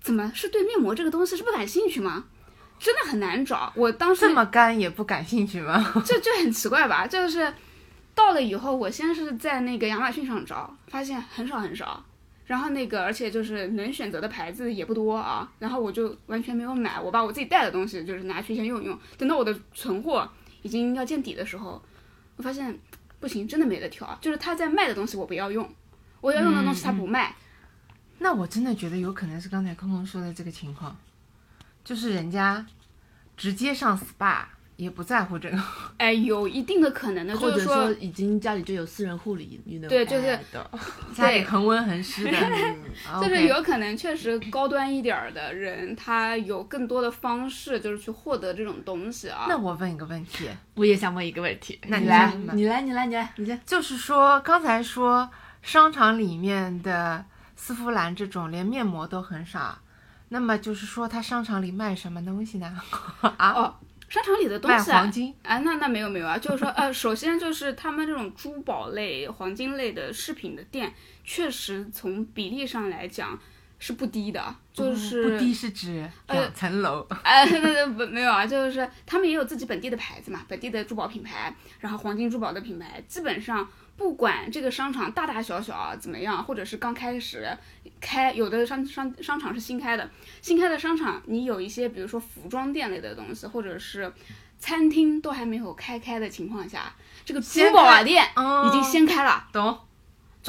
[0.00, 2.24] 怎么是对面膜这个东西是不感兴趣吗？
[2.78, 3.72] 真的很难找。
[3.74, 5.92] 我当时这么干也不感兴趣吗？
[6.04, 7.06] 这就很奇怪吧？
[7.06, 7.52] 就是
[8.16, 12.02] 到了以后，我先是在那个亚马逊上找，发现很少很少。
[12.46, 15.52] 然后那个，而且就是能选择的牌子也不多啊。
[15.58, 18.98] 然后我就完全没有买，我把我自己带的东西就是拿去先用用。
[19.18, 20.28] 等到我的存货
[20.62, 21.82] 已经要见底的时候，
[22.36, 22.76] 我发现
[23.20, 24.16] 不行，真的没得挑。
[24.20, 25.68] 就是他在卖的东西我不要用，
[26.20, 27.34] 我要用的东西他不卖。
[28.18, 30.96] 那我真的觉得有可能是刚才空空说的这个情况，
[31.84, 32.64] 就是人家
[33.36, 34.44] 直接上 SPA
[34.76, 35.58] 也不在乎这个。
[35.98, 40.70] 哎，有一定的可能的，或者就是说，已经家里就有私人护理，对就是的，
[41.14, 42.32] 家里恒温恒湿的，
[43.20, 49.46] 就是有可能确实高端一点儿的人，他有更多的方式，就是去获得这种东西啊。
[49.48, 53.60] 那我问一个问题，我也想问一个问题，那你你来，你来，你来，你来，你先。
[53.64, 55.28] 就是说刚才说
[55.62, 57.24] 商场里面的
[57.56, 59.78] 丝芙兰这种连面膜都很少，
[60.28, 62.80] 那么就是说他商场里卖什么东西呢？
[63.38, 63.74] 啊，哦，
[64.16, 65.34] 商场里的东西啊黄，金。
[65.42, 73.38] 啊，那那没有没有啊，就是说，呃，首先就是他们这种珠宝类、黄金类的饰品的店，确实从比例上来讲
[73.78, 77.06] 是不低的，就是、哦不低是指呃两层楼。
[77.22, 87.48] 哎，对对对，不没有啊，就是他们也有自己本地的牌子嘛，本地的珠宝品牌，然后黄金珠宝的品牌，基本上不管这个商场大大小小啊怎么样，或者是刚开始
[88.00, 90.10] 开，有的商商商场是新开的，
[90.42, 94.12] 新开的商场，你有一些比如说服装店类的东西，或者是
[94.58, 96.92] 餐厅都还没有开开的情况下，
[97.24, 99.78] 这个珠宝店哦已经先开了，懂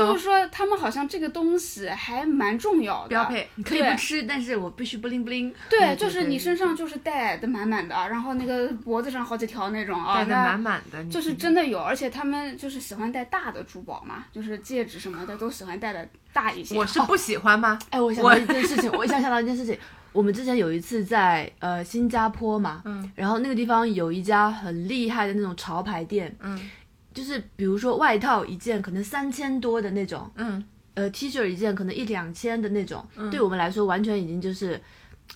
[0.05, 3.47] 就是说他们好像这个东西还蛮重要的，标配。
[3.55, 5.53] 你可以不吃，但是我必须不灵不灵。
[5.69, 16.77] 对，对就是你身上就是带的满满的，然后那个脖子上好几条那种啊，带的满满的，就是真的有，而且他们就是喜欢戴大的珠宝嘛，就是戒指什么的都喜欢戴的大一些。
[16.77, 17.79] 我是不喜欢吗？
[17.89, 19.77] 哎，我想到一件事情，我一下想到一件事情，
[20.11, 26.69] 我们之前有一次在呃新加坡嘛，嗯，然后那个地方有一家很厉害的那种潮牌店，嗯
[27.17, 34.79] 就是比如说外套一件可能三千多的那种，嗯，呃 T 恤一件可能一两千的那种，对我们来说完全已经就是，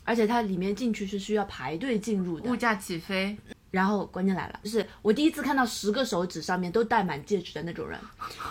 [0.04, 2.56] 而且它里面进去是需要排队进入的物。
[2.56, 3.36] 价起飞，
[3.72, 8.00] 然后关键来了，就是我第一次看到十个手指上面都戴满戒指的那种人，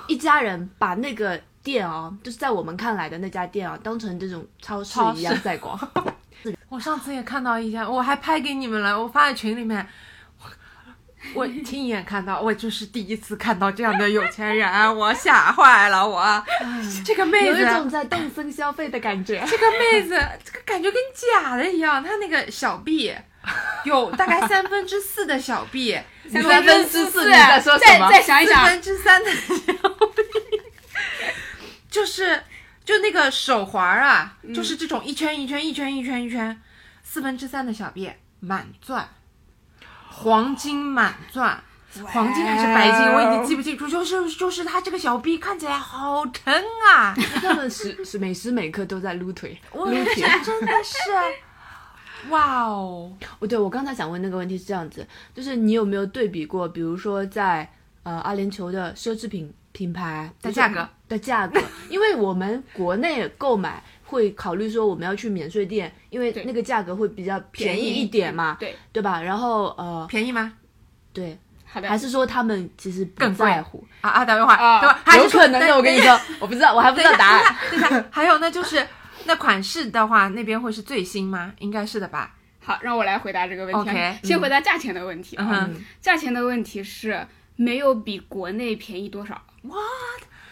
[0.08, 5.78] 一家人把那个店哦，就是在我们看来的那家店啊，当成这种超市一样在逛。
[6.68, 9.86] 我上次也看到一家，我还拍给你们了，我发在群里面。
[11.34, 16.44] 我亲眼看到，我就是第一次看到这样的有钱人，我吓坏了我。
[17.04, 19.44] 这个妹子，有一种在动森消费的感觉。
[19.46, 20.10] 这个妹子，
[20.44, 22.02] 这个感觉跟假的一样。
[22.02, 23.14] 她那个小臂
[23.84, 29.54] 有大概三分之四的小臂，三分之四你在说什再么四再想一想，分之三的小
[30.14, 30.22] 臂，
[31.90, 32.42] 就是
[32.84, 36.60] 就那个手环啊，就是这种一圈一圈一圈一圈一圈，
[37.02, 39.08] 四分之三的小臂满钻，
[40.22, 41.58] 黄金满钻。
[42.04, 43.88] 黄金还是白金，我已经记不清楚。
[43.88, 46.54] 就是就是他这个小臂看起来好沉
[46.88, 47.12] 啊！
[47.42, 50.24] 他们时时每时每刻都在撸腿，我撸铁。
[50.44, 53.12] 真的是，哇哦！
[53.40, 55.04] 哦，对，我刚才想问那个问题是这样子，
[55.34, 57.68] 就是你有没有对比过，比如说在
[58.04, 69.22] 呃阿联酋的奢侈品品牌的价格的价格，因为我们国内购买会考虑说我们要去免税店，因为那个价格会比较便宜一点嘛，对，对吧？
[69.22, 70.52] 然后呃，便宜吗？
[71.12, 73.84] 对，好的，还是说他们其实不更在乎？
[74.00, 74.24] 啊啊！
[74.24, 78.08] 等一会儿，啊等会儿，还可能的，我跟你说， 我不知道，我还不知道答案。
[78.10, 78.84] 还有那就是
[79.26, 81.52] 那款式的话，那边会是最新吗？
[81.60, 82.34] 应该是的吧。
[82.62, 83.92] 好，让我来回答这个问题啊。
[83.92, 85.68] OK，先回答价钱的问题啊。
[85.70, 89.40] 嗯价钱的问题是没有比国内便宜多少。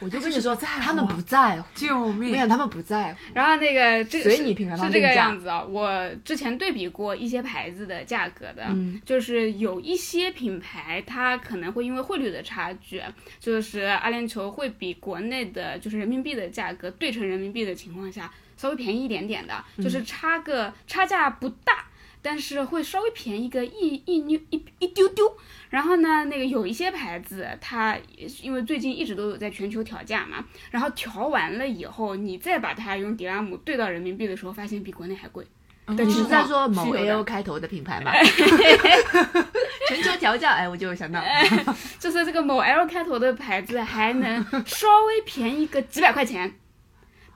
[0.01, 2.31] 我就跟你说，在乎他们不在乎，救命！
[2.31, 3.19] 没有，他们不在乎。
[3.35, 5.63] 然后那个这个是随你品牌是这个样子啊。
[5.63, 13.03] 我之前对比过一些牌子的价格的，嗯就是有一些品牌它可能会因为汇率的差距，
[13.41, 21.87] 就是阿联酋会比国内的就是人民币的价格兑成人民币的情况下稍微便宜一点点的，就是差个差价不大。
[22.21, 24.41] 但是会稍微便宜个一一
[24.81, 25.37] 一丢丢，
[25.71, 27.97] 然后呢，那个有一些牌子，它
[28.43, 35.47] 因为最近一直都有在全球调价嘛，然后调完了以后，你再把它用迪拉姆兑到人民币的时候，发现比国内还贵。
[35.97, 38.13] 的你是在说某 L 开头的品牌吗？
[39.89, 41.19] 全球调价，哎，我就想到，
[41.99, 46.55] 就是这个某 L 开头的牌子还能稍微便宜个几百块钱，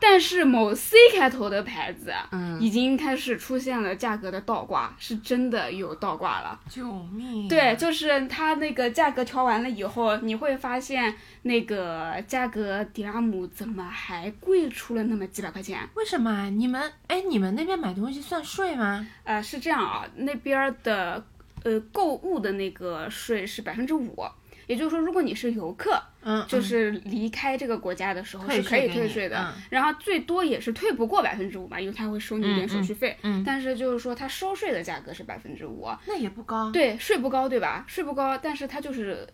[0.02, 6.58] 但是某 C 开头的牌子啊嗯已经开始出现了价格的倒挂，是真的有倒挂了。
[6.68, 7.46] 救命！
[7.46, 15.78] 对，，就是它那个价格调完了以后，你会发现那个价格迪拉姆怎么还贵出了那么几百块钱？
[15.94, 19.06] 为什么啊你们哎，你们那边买东西算税吗？
[19.22, 21.24] 呃，是这样啊，那边的
[21.62, 24.24] 呃购物的那个税是百分之五，
[24.66, 26.00] 也就是说，如果你是游客，
[26.46, 33.16] 就是离开这个国家的时候是可以退税的，嗯然后最多也是退不过百分之五吧，因为他会收你一点手续费。
[33.22, 36.70] 嗯嗯但是就是说，他收税的价格是百分之五，那也不高。
[36.70, 37.84] 对，税不高，对吧？
[37.86, 39.26] 税不高，但是它就是。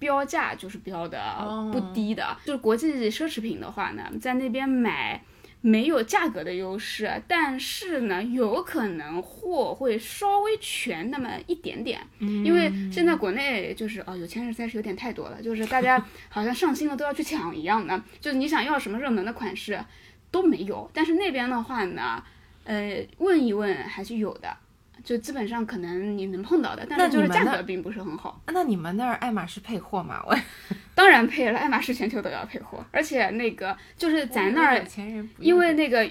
[0.00, 5.22] 标价就是标的哦不低的，就是国际奢侈品的话呢，在那边买
[5.62, 19.78] 没有价格的优势，但是呢，有可能货会稍微全那么一点点，嗯因为现在国内就是哦，有钱人实在是有点太多了，就是大家好像上新了都要去抢一样的， 就是你想要什么热门的款式
[20.30, 22.24] 都没有，但是那边的话呢，
[22.64, 24.56] 呃，问一问还是有的。
[25.04, 28.40] 就基本上可能你能碰到的，但是就是价格并不是很好。
[28.48, 30.22] 那你们那儿爱马仕配货吗？
[30.26, 30.36] 我
[30.94, 34.84] 当然配了，爱马仕全球都要配货，而且那个就是咱那儿
[35.38, 36.08] 因为那个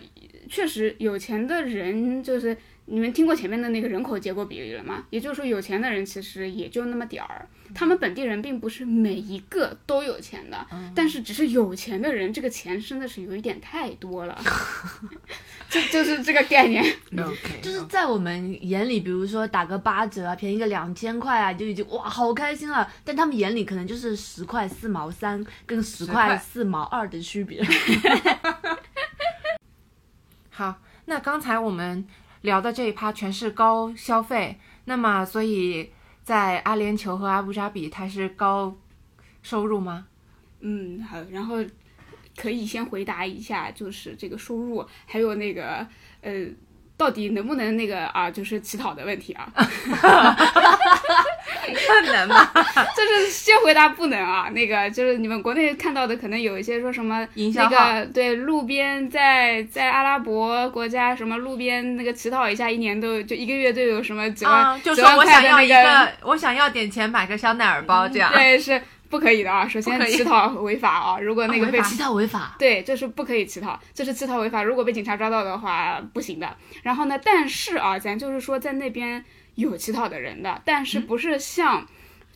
[0.50, 2.58] 确实有钱的人，就是
[2.92, 5.04] 你们听过前面的那个人口结构比例了吗？
[5.12, 14.42] 也就是说，有钱的人其实也就那么点儿，他们本地人并不是每一个都有钱的，但是只是有钱的人，这个钱真的是有一点太多了，
[15.70, 16.84] 就就是这个概念。
[17.62, 22.92] 就是在我们眼里，比如说打个八折啊，便宜个两千块啊，就已经哇好开心了。
[23.04, 27.64] 但他们眼里可能就是十块四毛三跟十块块四毛二的区别。
[30.50, 32.06] 好，那刚才我们
[32.42, 35.92] 聊的这一趴全是高消费，那么所以
[36.24, 38.76] 在阿联酋和阿布扎比它是高
[39.42, 40.06] 收入吗？
[40.62, 41.58] 嗯，好，然后
[42.38, 45.86] 可以先回答一下，就是这个收入，还有那个
[46.22, 46.46] 呃，
[46.96, 49.52] 到底能不能那个啊，就是乞讨的问题啊。
[51.50, 52.52] 不能吧？
[52.96, 68.32] 就是先回答不能啊，那个就是你们国内看到的，可能有一些说什么那营销号个对路边在在阿拉伯国家什么路边那个乞讨一下，一年都就一个月都有什么几万、啊，就几说我万块的那想要一个，我想要点钱买个香奈儿包这样。
[68.34, 69.68] 对是不可以的啊。
[69.70, 74.64] 首先乞讨违法啊，如果那个被乞讨违法，对，这是不可以乞讨，这是乞讨违法。
[74.64, 76.56] 如果被警察抓到的话，不行的。
[76.84, 79.24] 然后呢，但是啊，咱就是说在那边
[79.60, 81.86] 有乞讨的人的，但是不是像，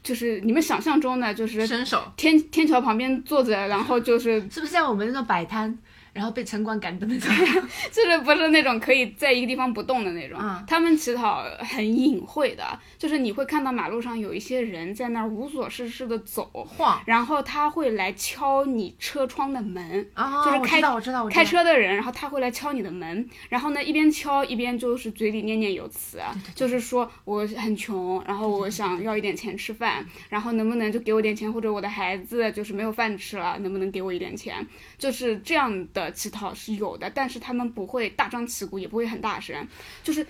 [0.02, 5.78] 就是你们想象中的，就是伸手，天天桥旁边坐着，然后就是是不是像我们那种摆摊，
[6.14, 7.30] 然后被城管赶的那种？
[7.92, 10.40] 就是不是那种可以在一个地方不动的那种。
[10.42, 12.64] 嗯他们乞讨很隐晦的，
[12.98, 20.08] 就是你会看到马路上有一些人在那儿无所事事的走，晃然后他会来敲你车窗的门。
[20.14, 34.66] 啊，就是开我知道，我知道，我知道开车的人，然后他会来敲你的门，然后呢一边敲一边就是嘴里念念有词，啊就是说我很穷，然后我想要一点钱吃饭，然后能不能就给我点钱，或者我的孩子就是没有饭吃了，能不能给我一点钱？
[34.98, 39.68] 就是这样的乞讨是有的，但是他们不会大张旗鼓，也不会很大声，
[40.04, 40.26] 就是。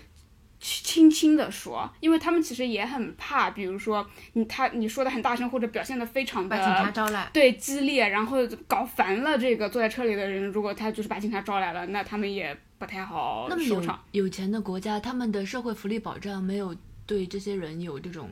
[0.66, 7.30] 轻轻的说，因为他们其实也很怕，比如说你他你说的很大声或者表现的非常的把警察招来。
[7.34, 10.46] 对激烈，然后搞烦了这个坐在车里的人。
[10.46, 14.02] 如果他就是把警察招来了，那他们也不太好那么有收场。
[14.14, 16.74] 有钱的国家，他们的社会福利保障没有
[17.06, 18.30] 对这些人有这种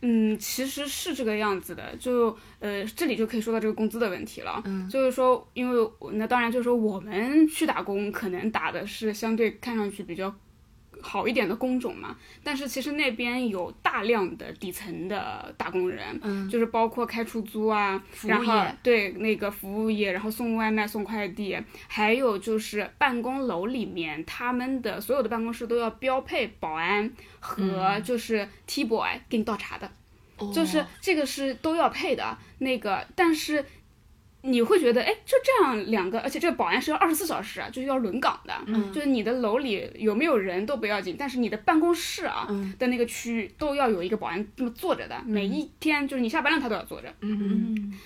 [0.00, 4.62] 嗯，其实是这个样子的，就呃，这里就可以说到这个工资的问题了。
[4.64, 10.32] 嗯，就是说，因为那当然就是说，我们去打工可能打的是相对看上去比较
[11.00, 16.48] 好一点的工种嘛，但是其实那边有大量的底层的打工人，嗯。
[16.48, 21.56] 就是包括开出租啊，然后对那个服务业，然后送外卖、送快递，
[21.86, 29.90] 还有就是办公楼里面他们的所有的办公室都要标配保安和就是 T boy 给你倒茶的。
[30.54, 33.64] 就是哦这个是都要配的，那个但是
[34.42, 38.92] 你会觉得，哎，就这样两个，而且这个保安是要二十四小时啊，就是要轮岗的，嗯。
[38.92, 42.72] 就是你的楼里有没有人都不要紧，但是你的办公室啊、嗯。
[42.78, 47.74] 的那个区域都要有一个保安这么坐着的，每一天就是你下班了他都要坐着，嗯。
[47.76, 47.98] 嗯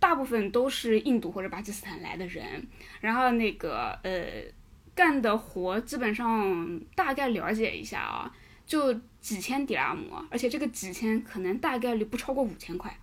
[0.00, 2.66] 大部分都是印度或者巴基斯坦来的人，
[3.00, 4.24] 然后那个呃
[4.94, 8.32] 干的活基本上大概了解一下啊，
[8.66, 12.96] 就几千迪拉姆，而且这个几千可能大概率不超过五千块。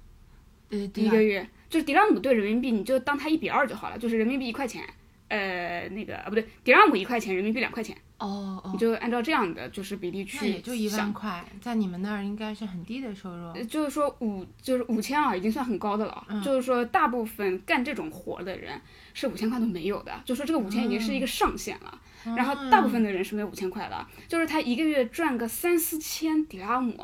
[0.69, 4.83] 呃，一个月，就是迪拉姆兑人民币，你就当它一比二就好了，就是人民币一块钱，
[5.27, 11.11] 呃，那个啊不对，迪拉姆一块钱，人民币两块钱，哦哦你，就按照这样的就是比例那去也就一万。
[11.11, 13.51] 块，在你们那儿应该是很低的收入。
[13.53, 16.25] 呃就是说五就是五千啊，已经算很高的了。
[16.29, 18.79] 嗯就是说，大部分干这种活的人
[19.13, 20.11] 是五千块都没有的。
[20.23, 21.99] 就说这个五千已经是一个上限了。
[22.35, 26.99] 然后大部分的人是没有五千块的，就是他一个月赚个三四千迪拉姆，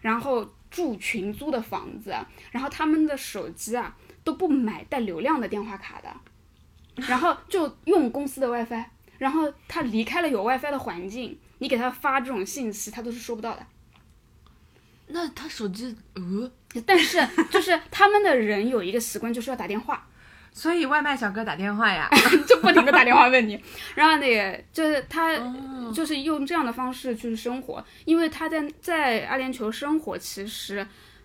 [0.00, 2.12] 然后住群租的房子，
[2.50, 6.08] 然后他们的手机啊都不买带流量的电话卡的，
[7.06, 8.84] 然后就用公司的 WiFi，
[9.18, 13.64] 然后他离开了有 WiFi 的环境，你给他发这种信息，他都是收不到的。
[15.06, 16.50] 那他手机呃，
[16.86, 20.08] 但是就是他们的人有一个习惯，就是要打电话，
[20.50, 22.08] 所以外卖小哥打电话呀，
[22.48, 23.62] 就不停的打电话问你，
[23.94, 30.84] 然后那个就是他哦就是用这样的方式去生活，因为他在在阿联酋生活，其实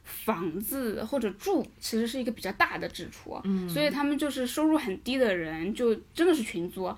[0.10, 6.94] 房子或者住其实是一个比较大的支出，嗯，所以他们就是收入很低的人，就真的是群租。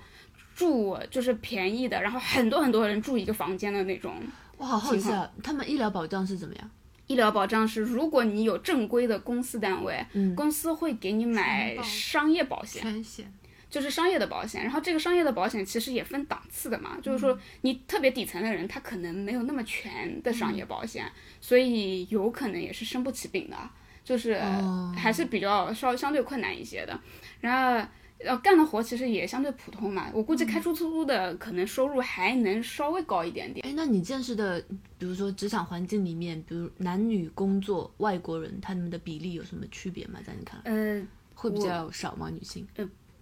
[0.54, 4.14] 住就是便宜的，然后很多很多人住一个房间的那种。
[4.58, 6.70] 我好好奇啊，他们医疗保障是怎么样？
[7.06, 13.32] 医疗保障是，如果你有正规的公司单位，嗯公司会给你买商业保险，全险。
[13.72, 21.10] 就是商业的保险，然后这个商业的保险其实也分档次的嘛，就是说你特别底层的人，他可能没有那么全的商业保险，
[21.40, 23.56] 所以有可能也是生不起病的，
[24.04, 27.00] 就是哦还是比较稍微相对困难一些的。
[27.40, 33.66] 然后呃干的活其实也相对普通嘛，我估计开出租的可能收入还能稍微高一点点。
[33.66, 34.60] 哎，那你见识的，
[34.98, 40.20] 比如说职场环境里面，比如男女工作，外国人他们的比例有什么区别吗？
[40.22, 41.02] 在你看来，呃，
[41.34, 42.28] 会比较少吗？
[42.30, 42.68] 女性？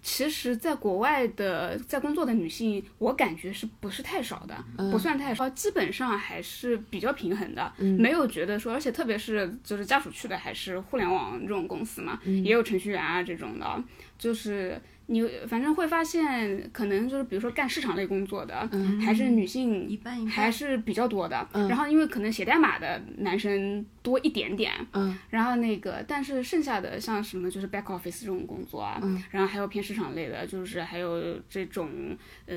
[0.02, 13.84] 其实，在国外的在工作的女性，我感觉是不是太少的，不算太少，基本上还是比较平衡的，没有觉得说，而且特别是就是家属去的还是互联网这种公司嘛，也有程序员啊这种的，
[14.18, 14.80] 就是
[15.12, 18.68] 你反正会发现，可能就是比如说干市场类工作的，
[19.04, 29.02] 还是女性还是比较多的，然后因为可能写代码的男生多一点点，嗯，然后那个但是剩下的像什么就是 back office 这种工作啊，
[29.32, 32.56] 然后还有偏市场类的，就是还有这种呃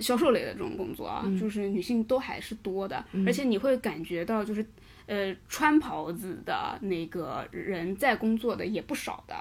[0.00, 4.64] 销售类的这种工作啊，就是女性都还是多的，而且你会感觉到就是。
[5.06, 9.36] 呃，穿袍子的那个人在工作的也不少的，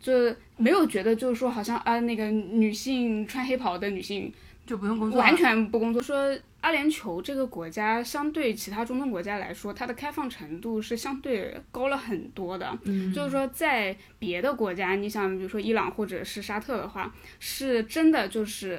[0.00, 0.12] 就
[0.58, 4.30] 没有觉得就是说好像啊，那个女性穿黑袍的女性
[4.66, 6.02] 就不用工作，完全不工作。
[6.02, 12.78] 说阿联酋这个国家相对其他中东国家来说，它的开放程度是相对高了很多的。
[12.84, 18.78] 嗯，就是说在别的国家，你想比如说伊朗或者是沙特的话，是真的就是。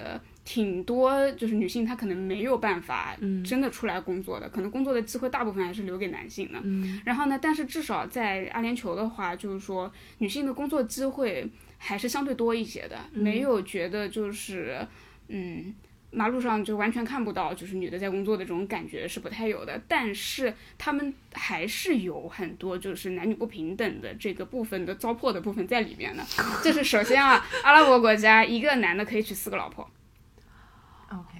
[0.51, 6.59] 挺多，就是女性她可能没有办法真的出来工作的，可能工作的机会大部分还是留给男性的。
[6.63, 11.47] 嗯然后呢，但是至少在阿联酋的话，就是说女性的工作机会
[11.77, 14.79] 还是相对多一些的，没有觉得就是
[15.27, 15.75] 嗯。
[16.11, 26.23] 马路上就完全看不到，就是女的在工作的这种感觉是不太有的，但是他们还是有很多就是男女不平等的这个部分的糟粕的部分在里面的。
[26.63, 29.87] 就是首先啊，阿拉伯国家一个男的可以娶四个老婆，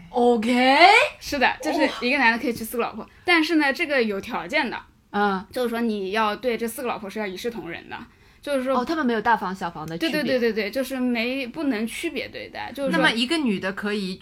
[0.09, 0.77] OK，OK，
[1.19, 4.77] 是的，就是一个男的可以娶四个老婆，但是呢，这个有条件的，
[5.11, 7.97] 嗯，就是说你要对这四个老婆是要一视同仁的，
[8.41, 10.23] 就是说哦，他们没有大房小房的区对别。
[10.23, 14.21] 对对对对，就是没不能区别对待，就是那么一个女的可以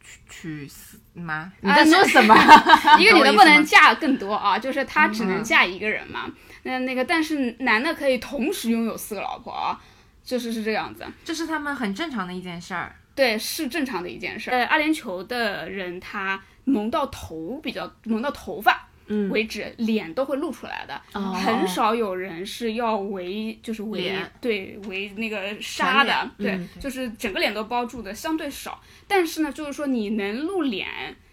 [0.00, 1.52] 娶娶死吗？
[1.60, 2.34] 你在说什么？
[2.98, 6.30] 一个女的不能嫁更多啊， 就是她只能嗯嫁一个人嘛。
[6.64, 9.78] 那那个，但是男的可以同时拥有四个老婆啊，
[10.24, 11.04] 就是是这样子。
[11.24, 12.96] 这是他们很正常的一件事儿。
[13.14, 14.50] 对，是正常的一件事。
[14.50, 18.88] 呃，阿联酋的人他蒙到头比较蒙到头发。
[19.06, 28.80] 嗯为止，脸都会露出来的，哦很少有人是要围，就是围对围那个纱的，对，嗯就是整个脸都包住的，相对少。
[29.06, 30.88] 但是呢，就是说你能露脸，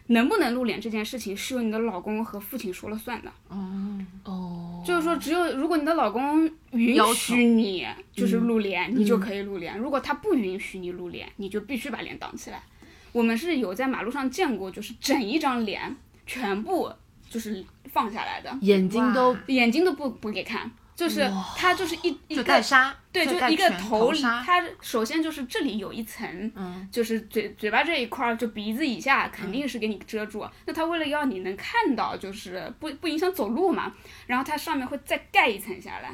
[0.07, 3.31] 能不能露脸这件事情是由你的老公和父亲说了算的。
[3.47, 4.05] 哦，
[4.83, 12.63] 就是说，只有如果你的老公允许你就是嗯露脸，你就可以露脸；如果他不允许你露脸，你就必须把脸挡起来。
[13.11, 16.91] 我们是有在马路上见过，就是整一张脸全部
[17.29, 22.61] 就是放下来的，眼睛都眼睛都不不给看，就是它就是一一就个
[23.11, 24.13] 对，就一个全头
[24.45, 30.45] 它首先就是这里有一层，嗯，就是嘴嘴巴这一块儿，就鼻子以下肯定是给你遮住。
[30.65, 33.91] 那它为了要你能看到，就是不不影响走路嘛，
[34.27, 36.13] 然后它上面会再盖一层下来，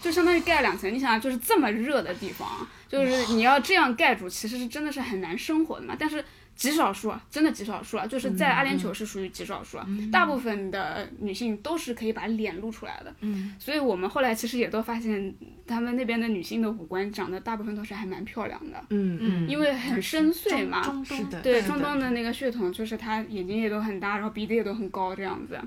[0.00, 0.92] 就相当于盖两层。
[0.92, 5.94] 你想想，就是这么热的地方，就是你要这样盖住，其实是真的是很难生活的嘛。
[5.98, 6.24] 但是
[6.56, 13.14] 极少数，啊，真的极少数啊，就是在阿联酋是属于极少数，啊，大部分的女性都是可以把脸露出来的。
[13.20, 15.34] 嗯，所以我们后来其实也都发现，
[15.66, 20.82] 他们那边的女性的五官长得大部分都是还蛮漂亮的，嗯嗯，因为很深邃嘛。
[20.82, 25.60] 中东的对，是中东的那个血统就是她眼睛也都很大，然后鼻子也都很高这样子，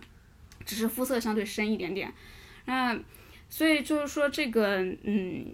[0.65, 2.11] 只是肤色相对深一点点。
[2.65, 2.97] 那
[3.47, 5.45] 所以就是说这个嗯。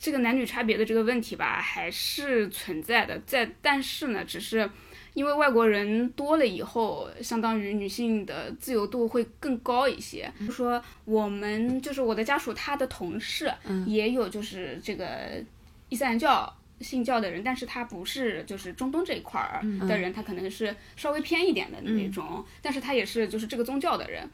[0.00, 4.68] 这个男女差别的这个问题吧，还是存在的，在但是呢，只是
[5.12, 10.32] 因为外国人多了以后，相当于女性的自由度会更高一些。
[10.38, 13.52] 比如说我们就是我的家属，他的同事
[13.84, 15.44] 也有就是这个
[15.90, 24.26] 伊斯兰教信教的人，但是他不是就是中东这一块儿的人，他可能是稍微偏一点的那种，但是他也是就是这个宗教的人，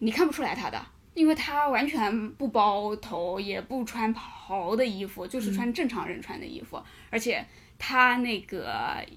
[0.00, 0.78] 你看不出来他的。
[1.20, 7.44] 因为他完全不包头，也不穿袍的衣服，就是穿正常人穿的衣服，而且
[7.78, 8.66] 他那个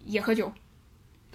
[0.06, 0.52] 也喝酒。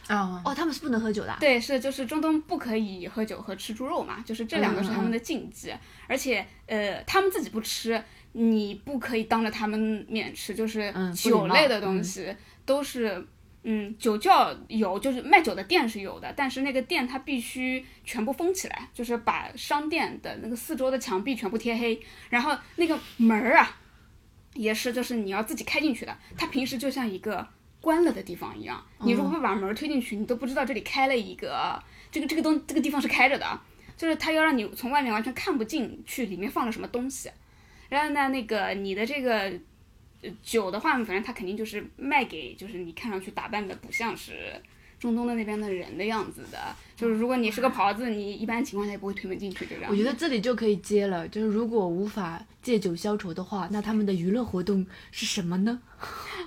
[0.08, 1.34] 啊，哦，他们是不能喝酒的。
[1.40, 5.72] 对，是就是中东不可以喝酒和吃猪肉嘛，就是这两个是他们的禁忌，
[6.06, 13.26] 而且呃，他们自己不吃，你不可以当着他们面吃，就是酒类的东西都是。
[13.70, 22.00] 嗯，酒窖有，就是卖酒的店是有的，但是那个店它必须全部封起来，就是把商店的那个四周的墙壁全部贴黑，
[22.30, 23.76] 然后那个门儿啊，
[24.54, 27.46] 也是就是你要自己开进去的，它平时就像一个
[27.82, 31.78] 关了的地方一样，你如果不把门推进去，你都不知道这里开了一个，
[32.10, 33.60] 这个这个东这个地方是开着的，
[33.98, 37.30] 就是它要让你从外面完全看不进去里面放了什么东西，
[37.90, 39.52] 然后呢，那个你的这个。
[40.42, 44.60] 酒的话，反正他肯定就是卖给，就是你看上去打扮的不像是
[44.98, 46.58] 中东的那边的人的样子的。
[46.96, 49.86] 就是如果你是个袍子，你一般情况下也不会推门进去，对吧。
[49.88, 55.78] 我觉得这里就可以接了，就是如果无法借酒消愁的话，那他们的娱乐活动是什么呢？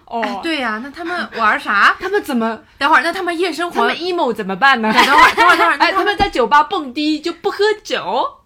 [0.06, 1.96] 哦，对呀，那他们玩啥？
[2.02, 2.62] 他们怎么？
[2.78, 4.92] 等会儿，那他们夜生活，他们 emo 怎么办呢？
[4.92, 8.41] 等会儿，等会儿，等会儿，哎，他们在酒吧蹦迪就不喝酒。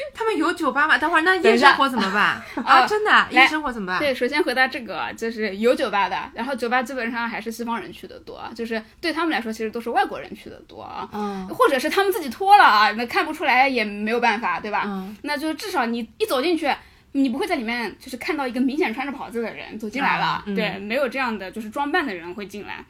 [0.14, 0.98] 他们有酒吧吗？
[0.98, 2.86] 等会儿那夜生活怎么办啊？
[2.86, 3.98] 真的夜生活怎么办？
[3.98, 14.84] 对，首先回答这个就是有酒吧的，然后酒吧基本上还是西方人去的多，就是对他们来说其实都是外国人去的多啊，嗯，或者是他们自己脱了啊，那看不出来也没有办法，对吧？
[14.86, 16.70] 嗯，那就至少你一走进去，
[17.12, 22.84] 你不会在里面就是看到一个明显穿着袍子的人走进来了，对，没有这样的就是装扮的人会进来。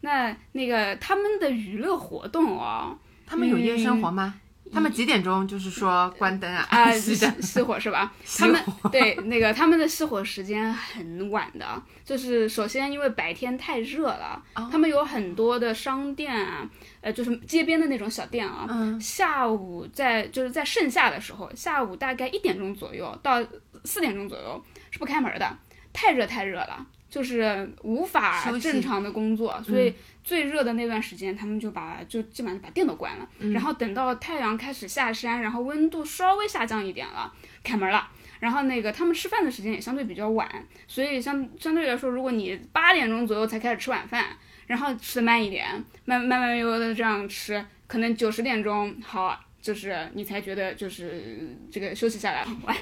[0.00, 2.96] 那那个他们的娱乐活动哦，
[3.26, 4.34] 他们有夜生活吗？
[4.72, 6.66] 他们几点钟就是说关灯啊？
[6.70, 8.12] 啊，熄熄火是吧？
[8.38, 8.60] 他们
[8.90, 16.68] 对那个他们的熄火时间很晚的，就是首先因为白天太热了，他们有很多的商店啊，
[17.00, 18.66] 呃，就是街边的那种小店啊，
[19.00, 23.44] 下午在就是在盛夏的时候，下午大概一点钟左右到
[23.84, 25.58] 四点钟左右是不开门的，
[25.92, 26.86] 太热太热了。
[27.08, 33.28] 就是无法正常的工作，所以最热的那段时间，他们就把就基本上把电都关了。
[33.52, 37.32] 然后等到太阳开始下山，然后温度稍微下降一点了，
[37.64, 38.08] 开门了。
[38.40, 40.48] 然后那个他们吃饭的时间也相对比较晚，
[40.86, 44.26] 所以相相对来说，如果你八点钟左右才开始吃晚饭，
[44.66, 45.66] 然后吃的慢一点，
[46.04, 52.76] 慢慢慢悠悠的这样吃，可能九十点钟好，就是你才觉得就是这个休息下来很晚。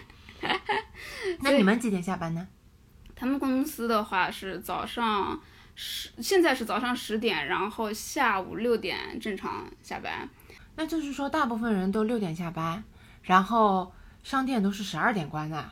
[1.40, 2.46] 那你们几点下班呢？
[3.16, 5.40] 他们公司的话是早上
[5.74, 10.28] 十，现在是早上十点，然后下午六点正常下班。
[10.76, 12.84] 那就是说，大部分人都六点下班，
[13.22, 13.90] 然后
[14.22, 15.70] 商店都是十二点关的。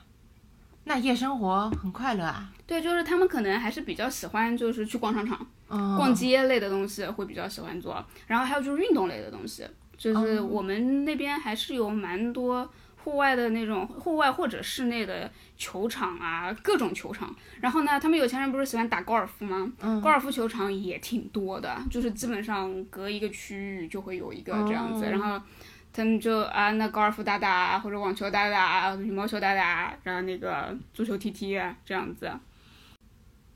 [0.84, 2.50] 那夜生活很快乐啊。
[2.66, 8.02] 对，就是他们可能还是比较喜欢，就是去逛商场、逛街类的东西会比较喜欢做。
[8.26, 9.66] 然后还有就是运动类的东西，
[9.98, 12.66] 就是我们那边还是有蛮多。
[13.04, 17.34] 户外的那种户外或者室内的球场啊，各种球场。
[17.60, 19.70] 然后呢，他们有钱人不是喜欢打高尔夫吗？
[19.80, 25.04] 嗯，高尔夫球场也挺多的，就是基本上隔一个区域就会有一个这样子。
[25.04, 25.38] 然后
[25.92, 32.32] 他们就啊，那高尔夫打打，或者网球打打，羽毛球打打，然后那个足球踢踢这样子。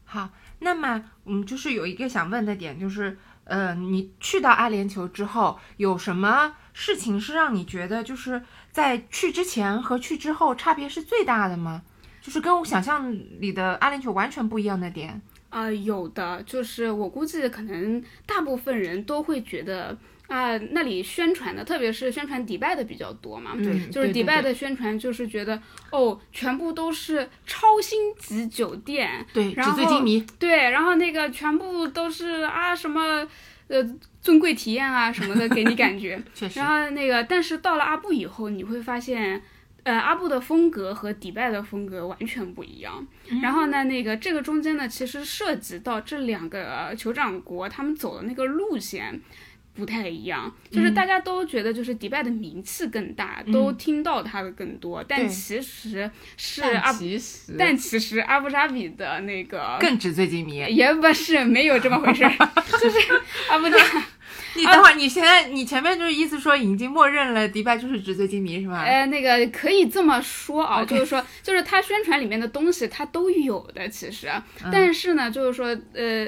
[0.05, 0.29] 好，
[0.59, 8.43] 那么嗯，就是有一个想问的点，就是呃，你去到阿联酋之后，有什么事情是让你觉得就是？
[8.79, 11.83] 在去之前和去之后差别是最大的吗？
[12.23, 19.99] 就是跟我想象里的阿联酋完全不一样的点啊，有的，就是我估计可能大部分人都会觉得
[20.29, 25.61] 啊，那里宣传的，特别是宣传迪拜的比较多嘛，对，就是迪拜的宣传就是觉得
[25.91, 33.27] 哦，全部都是超星级酒店，对，纸醉金迷，对，然后那个全部都是啊什么。
[33.69, 33.87] 呃，
[34.21, 36.21] 尊贵体验啊什么的，给你感觉。
[36.35, 36.59] 确实。
[36.59, 39.41] 然后那个，但是到了阿布以后，你会发现
[39.85, 43.07] 呃，阿布的风格和迪拜的风格完全不一样。
[43.43, 49.21] 然后呢，那个这个中间呢，其实涉及到这两个酋长国他们走的那个路线。
[49.79, 60.57] 不太一样，就是大家都觉得就是迪拜的名气更大，都听到它的更多，但其实是但阿，其实但其实阿布扎比的那个更纸醉金迷。
[60.69, 62.31] 也不是没有这么回事儿，
[62.81, 62.99] 就是
[63.49, 63.79] 阿布扎，
[64.57, 68.83] 你等会儿，你现在你前面就是意思说已经默认了迪拜就是纸醉金迷是吧？
[68.83, 74.29] 呃，那个可以这么说啊就是说，就是它宣传里面的东西它都有的，其实，
[74.73, 76.27] 但是呢，就是说，呃。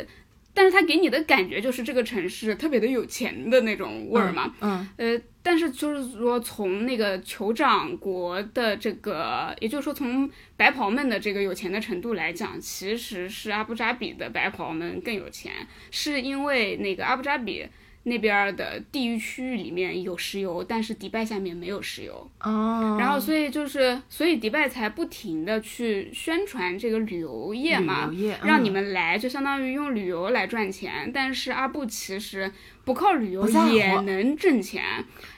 [0.52, 15.52] 但是它给你的感觉就是这个城市特别的有钱的那种味儿嘛，嗯，呃，但是就是说，从那个酋长国的这个，也就是说，从白袍们的这个有钱的程度来讲，其实是阿布扎比的白袍们更有钱，
[15.90, 17.66] 是因为那个阿布扎比
[18.04, 31.10] 那边儿的地域区域里面有石油，但是迪拜下面没有石油，哦，然后所以就是，所以迪拜才不停的去宣传这个旅游业嘛，旅游业让你嗯们来，就相当于用旅游来赚钱。
[31.12, 32.50] 但是阿布其实
[32.86, 34.82] 不靠旅游也能挣钱。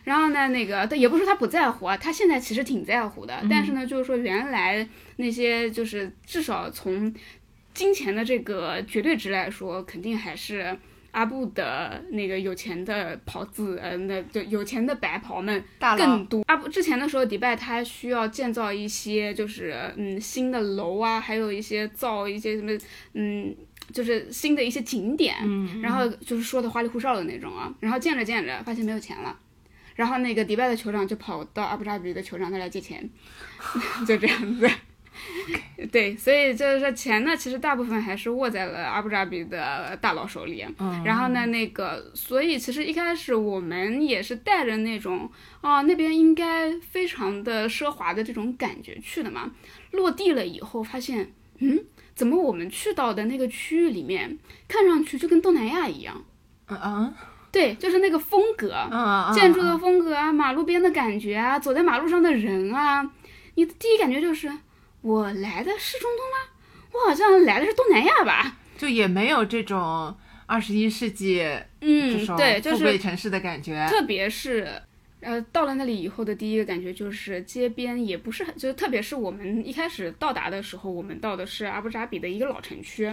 [0.05, 3.41] 然后呢，那个但也不是他不在乎啊，他现在其实挺在乎的。
[3.43, 7.13] 嗯但是呢，就是说原来那些就是至少从
[7.75, 10.79] 金钱的这个绝对值来说，肯定还是。
[11.13, 16.43] 阿布的那个有钱的袍子，呃，那就有钱的白袍们大更多。
[16.49, 22.73] 阿布之前的时候，迪拜它需要建造一些就是嗯新的楼啊，还有一些造一些什么
[23.15, 23.55] 嗯。
[23.93, 29.37] 就是新的一些景点，嗯然后就是说的花里胡哨的那种啊，然后建着建着发现没有钱了，
[29.97, 33.11] 然后那个迪拜的酋长就跑到阿布扎比的酋长那来借钱，
[34.07, 34.71] 就这样子。
[35.91, 40.65] 对，所以就是说钱呢，其实大部分还是握在了阿布扎比的大佬手里。
[40.79, 45.29] 嗯然后呢，那个，所以其实一开始我们也是带着那种
[45.61, 49.51] 啊，那边应该非常的奢华的这种感觉去的嘛。
[49.91, 56.25] 落地了以后，发现，嗯，怎么我们去到的那个区域里面，看上去就跟东南亚一样？
[56.67, 57.15] 啊嗯
[57.51, 63.03] 对，就是那个风格，嗯嗯，建筑的风格啊，马路边的感觉啊，走在马路上的人啊，
[63.57, 64.51] 你的第一感觉就是，
[65.03, 66.49] 我来的是中东吗？
[66.93, 68.57] 我好像来的是东南亚吧？
[68.79, 73.87] 就也没有这种二十一世纪这嗯，种对，就富贵是城市的感觉。
[73.89, 74.83] 特别是。
[75.23, 83.05] 呃，到了那里以后的第一个感觉就是街边也不是很，就是特别是我们一开始到达的时候，我们到的是阿布扎比的一个老城区，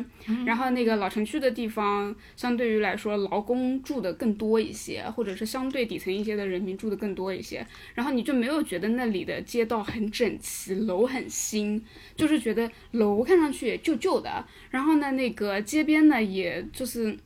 [0.45, 11.80] 然后那个老城区的地方，相对于来说劳工住的更多一些，或者是相对底层一些的人民住的更多一些，然后你就没有觉得那里的街道很整齐，楼很新，
[12.16, 17.18] 就是觉得楼看上去也旧旧的，然后呢，那个街边呢，也就是。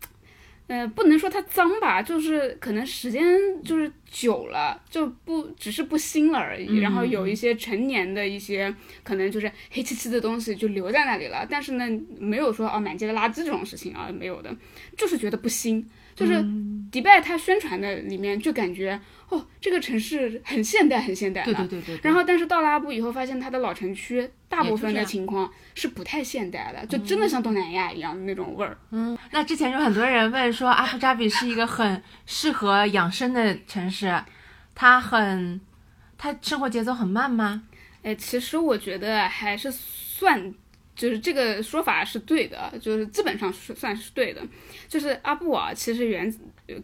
[0.68, 3.24] 呃，不能说它脏吧，就是可能时间
[3.64, 6.80] 就是久了，就不只是不新了而已。
[6.80, 11.86] 然后有一些陈年的一些可能就是黑漆漆的东西就留在那里了，但是呢，
[12.18, 14.56] 没有说啊满街的垃圾这种事情啊，没有的，
[14.98, 15.88] 就是觉得不新。
[16.16, 16.44] 就是
[16.92, 19.00] 迪拜它宣传的里面就感觉
[19.30, 21.68] 哦，这个城市很现代，很现代对了。
[21.68, 22.00] 对对对。
[22.04, 28.78] 然后，但是到了阿布以后，发现它的老城区大部分的情况是不太现代的，就真的像东南亚一样的那种味儿。
[28.92, 34.24] 嗯，那之前有很多人问说，阿布扎比是一个很适合养生的城市，
[34.76, 35.60] 它很，
[36.18, 37.64] 它生活节奏很慢吗？
[38.04, 40.54] 哎，其实我觉得还是算，
[40.96, 44.42] 就是这个说法是对的，就是基本上是算是对的。
[44.88, 46.34] 就是阿布啊，其实原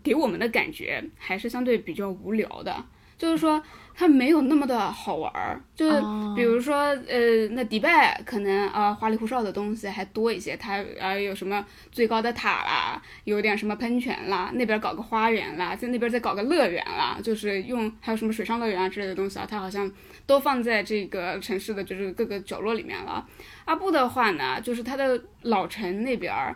[0.03, 2.83] 给我们的感觉还是相对比较无聊的，
[3.19, 3.61] 就是说
[3.93, 5.61] 它没有那么的好玩儿。
[5.75, 6.75] 就是哦比如说，
[7.07, 19.91] 呃，那迪拜可能啊、花里胡哨的东西还多一些，它啊、有什么最高的塔啦，有点什么喷泉啦，那边搞个花园啦，在那边再搞个乐园啦，就是用还有什么水上乐园啊之类的东西啊，它好像
[20.25, 23.27] 都放在这个城市的就是各个角落里面了。
[23.65, 26.55] 阿布的话呢，就是它的老城那边儿，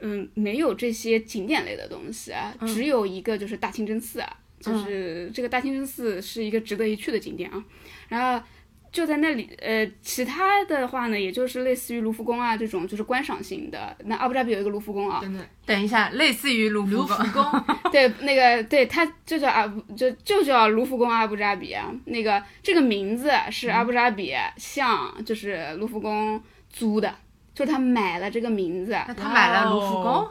[0.00, 7.62] 嗯，没有这些景点类的东西，啊只有一个就是大清真寺，啊，就是这个大清真寺是一个值得一去的景点啊。
[8.08, 8.42] 然后
[8.90, 13.96] 就在那里，呃，其他的话呢，也就是类似于卢浮宫啊这种，就是观赏性的。
[14.04, 21.90] 那阿布扎比有一个卢浮宫啊，真的等一下，类似于卢浮卢浮宫， 对，那个对，它就叫阿布，就就叫卢浮宫阿布扎比啊。
[22.04, 26.38] 那个这个名字是阿布扎比向就是卢浮宫
[26.68, 27.14] 租的，
[27.54, 30.28] 就是他买了这个名字他买了卢浮宫，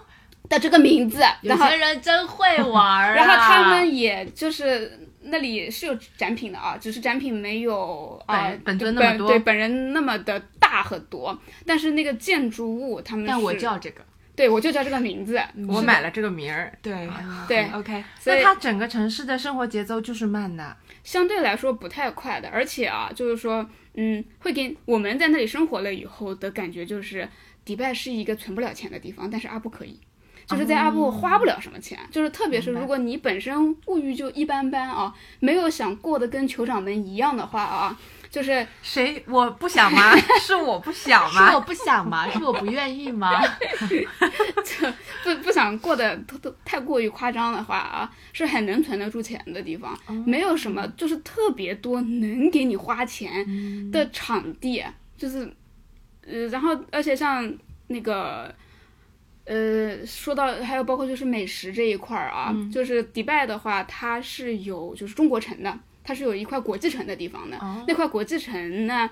[0.52, 3.16] 的这个名字，有然后钱人真会玩儿、啊。
[3.16, 14.04] 然后他们也就是那里是有展品的啊，只是展品没有啊本本尊那么多对本人那么的大很多，但是那个建筑物他们但我叫这个，
[14.36, 15.39] 对我就叫这个名字。
[15.68, 17.10] 我买了这个名儿，对
[17.47, 18.04] 对，OK。
[18.20, 27.28] 所以那它整个城市的生活节奏就是慢的，相对来说不太快的，而且啊，就是说，嗯，会给我们在那里生活了以后的感觉就是，
[27.64, 29.99] 迪拜是一个存不了钱的地方，但是阿布可以。
[30.52, 37.97] 就是在阿布花不了什么钱，就是特别是如果你本身物欲就一般般啊，没有想过得跟酋长们一样的话啊，
[38.30, 40.16] 就是谁 我不想吗？
[40.41, 41.56] 是我不想吗是？
[41.56, 42.30] 我不想吗？
[42.30, 43.32] 是我不愿意吗？
[45.24, 54.84] 不不想过得都都太过于夸张的话啊，是很能存得住钱的地方，没有什么就是特别多能给你花钱的场地，
[55.18, 55.49] 就是
[56.26, 57.52] 呃，然后而且像
[57.88, 58.54] 那个。
[59.52, 67.58] 呃，说到还有包括就是美食这一块儿啊，就是迪拜的话，它是有就是中国城的，它是有一块国际城的地方的。
[67.86, 69.10] 那块国际城呢，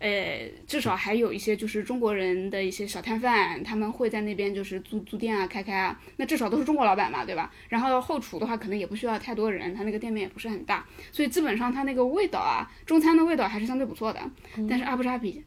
[0.00, 7.52] 呃，至少还有一些就是中国人的一些小摊贩，他们会在那边就是租租店啊、开开啊，那至少都是中国老板嘛，对吧？
[7.68, 14.20] 然后后厨的话，可能也不需要太多人，他那个店面也不是很大，所以基本上它那个味道啊，中餐的味道还是相对不错的。
[14.68, 15.44] 但是阿布扎比，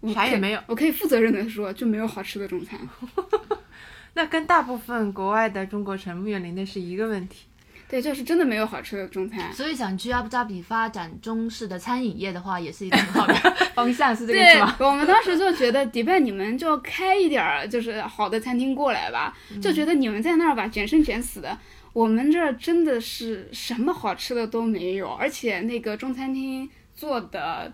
[0.00, 2.80] 我啥也没有，我可以负责任的说，就没有好吃的中餐。
[4.16, 7.44] 那跟大部分国外的中国城面临的是一个问题。
[7.86, 9.52] 对，就是真的没有好吃的中餐。
[9.52, 13.34] 所以想去阿布扎比发展中式的餐饮业的话，也是一个很好的
[13.76, 21.56] 方向，是这个意思吗？，我们当时就觉得迪拜你们就开一点儿就是好的餐厅过来吧，就觉得你们在那儿吧卷生卷死的，
[21.92, 27.70] 我们这儿真的是什么好吃的都没有，而且那个中餐厅做的。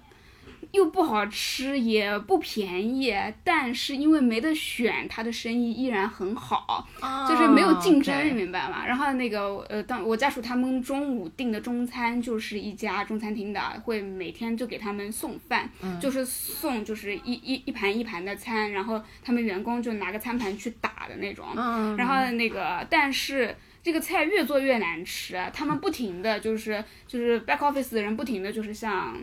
[0.72, 3.14] 又不好吃，也不便宜，
[3.44, 6.88] 但是因为没得选，他的生意依然很好。
[7.28, 8.84] 就是没有竞争，你明白吗？
[8.86, 15.70] 然后那个呃，当我家属他们中午订的中餐就是一家中餐厅的，会每天就给他们送饭，
[16.00, 21.46] 就是送就是一一一盘一盘的餐，然后他们员工就拿个餐盘去打的那种。
[21.54, 29.14] 嗯，然后那个，但是这个菜越做越难吃，他们不停的就是就是 back office 的人不停的就是像。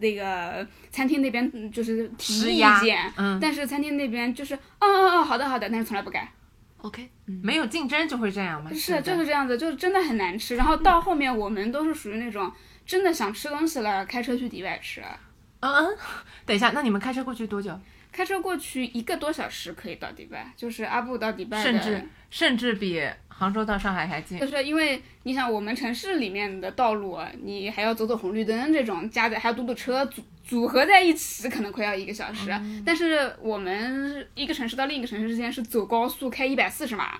[0.00, 6.30] 那个餐厅那边嗯就是提意见，嗯但是餐厅那边就是哦哦哦，好的好的，但是从来不改。
[6.78, 7.08] OK，
[7.42, 8.72] 没有竞争就会这样嘛。
[8.72, 10.56] 是，就是这样子，就是真的很难吃。
[10.56, 12.50] 然后到后面我们都是属于那种
[12.86, 15.02] 真的想吃东西了，开车去迪拜吃，
[15.60, 15.96] 嗯嗯，
[16.46, 17.78] 等一下，那你们开车过去多久？
[18.12, 24.46] 开车过去一个多小时可以到迪拜，就是阿布到迪拜的甚至甚至比杭州到上海还近就。
[24.46, 32.50] 是因为你想，我们城市里面的道路啊，你还要走走红绿灯这种，加在还要堵堵车，组组合在一起可能快要一个小时。
[32.84, 37.18] 但是我们一个城市到另一个城市之间是走高速开一百四十码，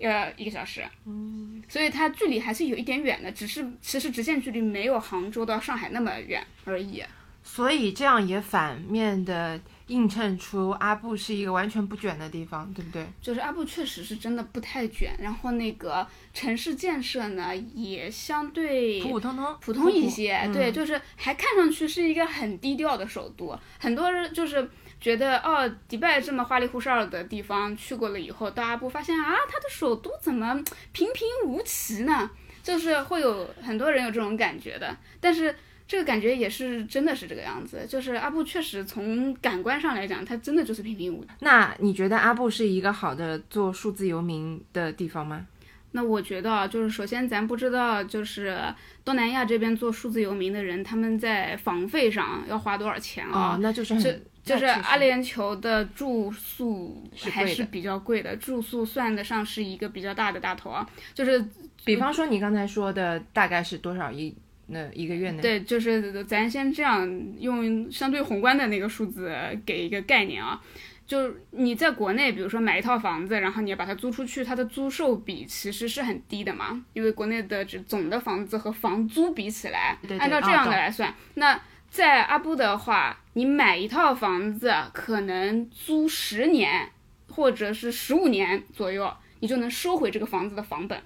[0.00, 0.82] 呃，一个小时。
[1.06, 7.02] 嗯所以它距离还是有一点远的，只是其实直线距离没有杭州到上海那么远而已。
[7.42, 9.58] 所以这样也反面的
[9.88, 13.06] 映衬出阿布是一个完全不卷的地方，对不对？
[13.20, 23.54] 就是阿布确实是真的不太卷，然后那个城市建设呢也相对普普通通，普通一些，对，嗯就是还看上去是一个很低调的首都。
[23.78, 24.66] 很多人就是
[24.98, 30.54] 觉得，哦，迪拜这么花里胡哨的地方，去过了以后，到阿布发现啊，它的首都怎么
[30.92, 32.30] 平平无奇呢？
[32.62, 35.54] 就是会有很多人有这种感觉的，但是。
[35.86, 41.30] 这个感觉也是真的是这个样子，就是阿布确实从感官上来讲，他真的就是平平无奇。
[41.40, 45.46] 那你觉得阿布是一个好的做数字游民的地方吗？
[45.92, 48.58] 那我觉得啊，就是首先咱不知道，就是
[49.04, 53.54] 东南亚这边做数字游民的人，他们在房费上要花多少钱啊？
[53.54, 54.10] 哦，那就是很就
[54.42, 60.84] 就是阿联酋的住宿还是比较贵的，住宿算得上是一个比较大的大头啊。
[61.14, 61.44] 就是
[61.84, 64.34] 比方说你刚才说的大概是多少一
[64.66, 65.42] 那一个月呢？
[65.42, 67.08] 对，就是咱先这样
[67.38, 69.34] 用相对宏观的那个数字
[69.66, 70.60] 给一个概念啊。
[71.06, 81.60] 就是你在国内，比如说买一套房子，然后你要把它租出去，它的租售比其实是很低的嘛，因为国内的只总的房子和房租比起来，对对按照这样的来算，那
[81.90, 86.88] 在阿布的话，你买一套房子可能租十年
[87.28, 90.98] 或者是十五年左右，你就能收回这个房子的房本，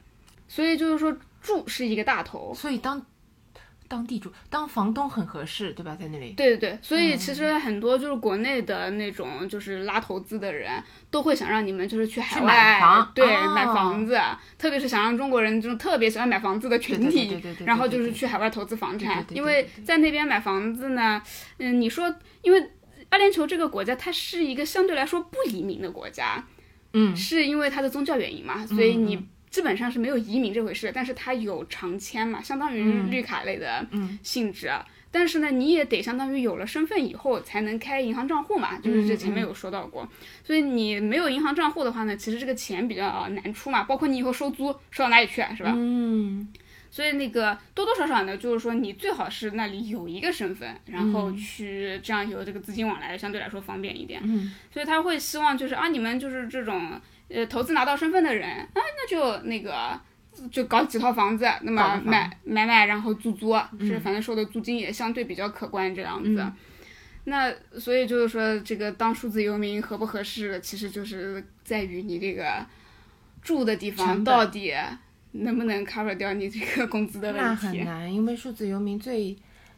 [0.46, 2.54] 所以就是说住是一个大头。
[2.54, 3.04] 所以当
[3.88, 5.96] 当地主当房东很合适，对吧？
[5.98, 7.18] 在那里，对对对，所以嗯。
[7.18, 10.70] 其实很多就是国内的那种就是拉投资的人，
[11.10, 14.20] 都会想让你们就是去海去外买房对、哦买房子，
[14.58, 21.22] 特别是想让中国人这种特别喜欢买房子的群体，然后就是去海外投资房产，因为在那边买房子呢，
[21.56, 22.70] 嗯，你说因为
[23.08, 26.44] 阿联酋这个国家它是一个相对来说不移民的国家，
[26.92, 34.70] 嗯，是因为它的宗教原因嘛，所以你基本上是没有移民这回事，但是它有长签嘛，相当于绿卡类的嗯性质。
[35.10, 40.06] 但是呢，你也得相当于有了身份以后才能开银行账户嘛，就是这前面有说到过。
[40.44, 45.72] 所以你没有银行账户的话呢，其实这个钱比较难出嘛，包括你以后收租收到哪里去啊，是吧？
[45.74, 46.46] 嗯，
[46.90, 54.20] 所以那个多多少少呢，就是说你最好是那里有一个身份，然后去这样有这个资金往来，相对来说方便一点。
[54.22, 60.00] 嗯，所以他会希望就是啊，你们就是这种呃投资拿到身份的人啊，那就那个
[60.50, 66.44] 就搞几套房子，那么买买买，然后租租，是反正收的租金也相对比较可观这样子。
[67.24, 72.64] 那所以就是说，这个当数字游民合不合适，其实就是在于你这个
[73.42, 74.72] 住的地方到底
[75.32, 77.42] 能不能 cover 掉你这个工资的问题。
[77.42, 79.36] 那很难，因为数字游民最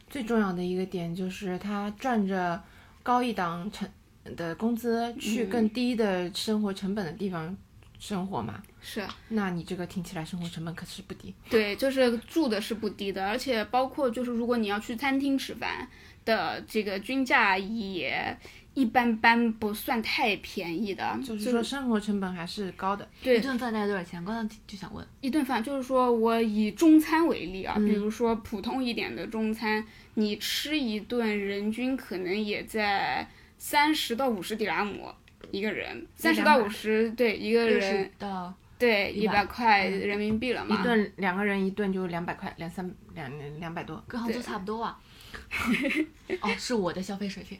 [0.09, 2.61] 最重要的一个点就是他赚着
[3.03, 3.89] 高一档成
[4.35, 7.55] 的工资去更低的生活成本的地方
[7.99, 8.61] 生活嘛。
[8.83, 11.33] 是那你这个听起来生活成本可是不低。
[11.49, 15.87] 对，就是住的是不低的，而且包括就是如果你要去餐厅吃饭
[16.25, 18.35] 的这个均价也
[18.73, 21.19] 一般般，不算太便宜的。
[21.23, 23.07] 就是说生活成本还是高的。
[23.21, 24.23] 对一顿饭大概多少钱？
[24.25, 33.27] 刚刚就想问，一顿饭，就是说我以中餐为例嗯啊，比如说普通一点的中餐，你吃一顿人均可能也在
[33.63, 35.13] 三十到五十迪拉姆
[35.51, 40.83] 一个人，三十到五十对一个人十到对一100百块人民币了嘛一。
[40.83, 44.03] 顿两个人一顿就两百块，两三两两百多。
[44.07, 44.99] 跟杭州差不多啊。
[46.41, 47.55] 哦，是我的消费水平。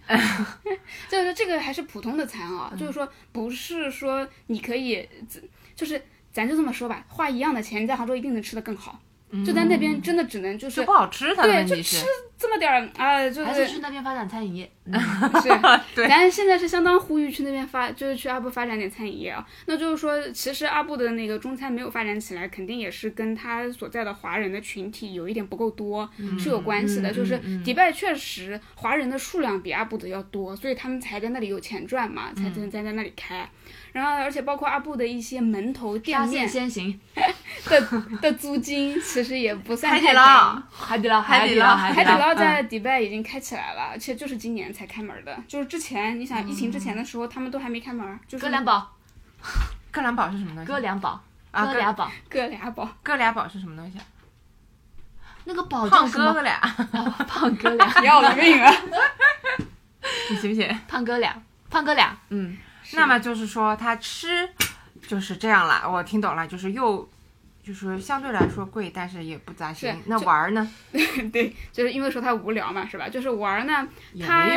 [1.07, 5.07] 就是这个还是普通的餐嗯啊，就是说不是说你可以，
[5.75, 8.99] 就是咱就这么说吧，花一样的钱，你在杭州一定能吃得更好。
[9.45, 12.05] 就在那边真的只能就是就不好吃，它对，就吃
[12.37, 14.71] 这么点儿啊，就还是去那边发展餐饮业。
[14.91, 15.49] 是，
[15.95, 19.45] 对咱现在是相当呼吁去那边发，就是去阿布发展点餐饮业啊。
[19.67, 26.09] 那就是说，其实阿布的那个中餐没有发展起来，肯定也是跟他所在的华人的群体有一点不够多、
[26.39, 27.11] 是有关系的。
[27.11, 33.47] 嗯就是迪拜确实华人的数量比阿布的要多，所以他们才在那里有钱赚嘛，才嗯才在在那里开。
[33.93, 36.99] 然后，而且包括阿布的一些门头店面先行，
[37.69, 37.81] 的
[38.21, 45.37] 的租金，其实也不算海底太便宜捞，海底捞，海底捞底海海底捞嗯在迪拜已经开起来了，而且就是今年才开门的。
[45.47, 48.95] 就是之前你想疫情之前的时候，他们都还没开门，就是哥俩宝，
[49.91, 50.67] 哥俩宝是什么东西？
[50.71, 51.21] 哥俩堡，
[51.51, 52.89] 啊，哥哥俩宝，哥俩宝。
[53.03, 54.05] 哥俩堡是什么东西啊？
[55.43, 56.25] 那个宝叫胖什么？
[56.27, 56.59] 哥哥俩，
[57.27, 58.71] 胖哥俩， 要了命了！
[60.29, 60.79] 你信不信？
[60.87, 61.35] 胖哥俩，
[61.69, 62.55] 胖哥俩，嗯，
[62.93, 64.49] 那么就是说他吃
[65.07, 67.07] 就是这样了，我听懂了，就是又
[67.63, 69.95] 就是相对来说贵，但是也不咋行。
[70.05, 70.69] 那玩儿呢？
[71.31, 73.07] 对，就是因为说他无聊嘛，是吧？
[73.09, 74.47] 就是玩儿呢，也它。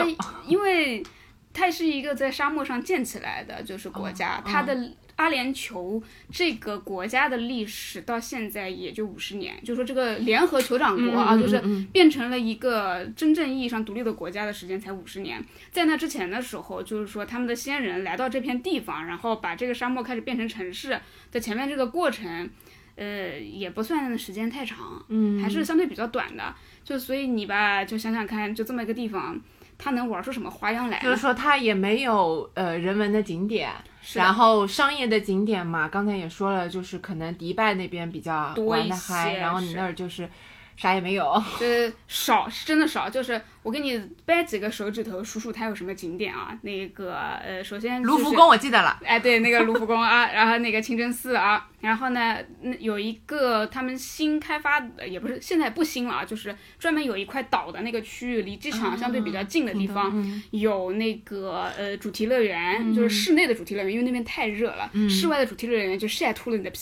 [0.46, 1.04] 因为
[1.52, 4.74] 它是一个在沙漠上建起来的，就是国家，它的
[5.16, 6.02] 阿联酋
[6.32, 11.62] 这个国家的历史到现在也就五十年，就说这个联合酋长国啊，就是
[11.92, 15.44] 变成了一个真正意义上独立的国家的时间才五十年。
[15.70, 21.00] 在那之前的时候，就是说他们的先人来到这片地方，然后把这个沙漠开始变成城市，
[21.30, 22.50] 的前面这个过程。
[22.96, 26.54] 呃，也不算时间太长，嗯还是相对比较短的。
[26.84, 29.36] 就所以你吧，就想想看，就这么一个地方，
[29.76, 31.02] 它能玩出什么花样来呢？
[31.02, 33.68] 就是说它也没有呃人文的景点，
[34.12, 40.28] 然后商业的景点嘛，刚才也说了，就是可能迪拜那边比较玩的嗨，然后你那儿就是
[40.76, 41.42] 啥也没有。
[41.58, 43.08] 就是少，是真的少。
[43.08, 46.56] 就是我给你掰几个手指头数数它有什么景点啊？
[46.62, 66.78] 那个呃，首先、就是、卢浮宫我记得了，哎，对，那个卢浮宫啊，然后那个清真寺啊，然后呢，那有一个他们新开发的，也不是现在不新了啊，就是专门有一块岛的那个区域，离机场相对比较近的地方，嗯有那个呃主题乐园，就是室内的主题乐园，因为那边太热了，室外的主题乐园就晒秃了你的皮。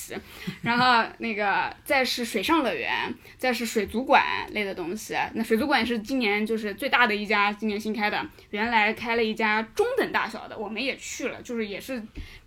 [0.62, 2.92] 然后那个再是水上乐园，
[3.38, 5.14] 再是水族馆类的东西。
[5.34, 12.02] 那水族馆是今年就是最大的一家，今年新开的，原来开了一家中等大小的，我们也去了，就是也是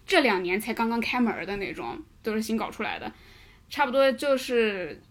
[0.06, 3.12] 这两年才刚刚开门的那种，都是新搞出来的，
[3.70, 5.02] 差不多就是。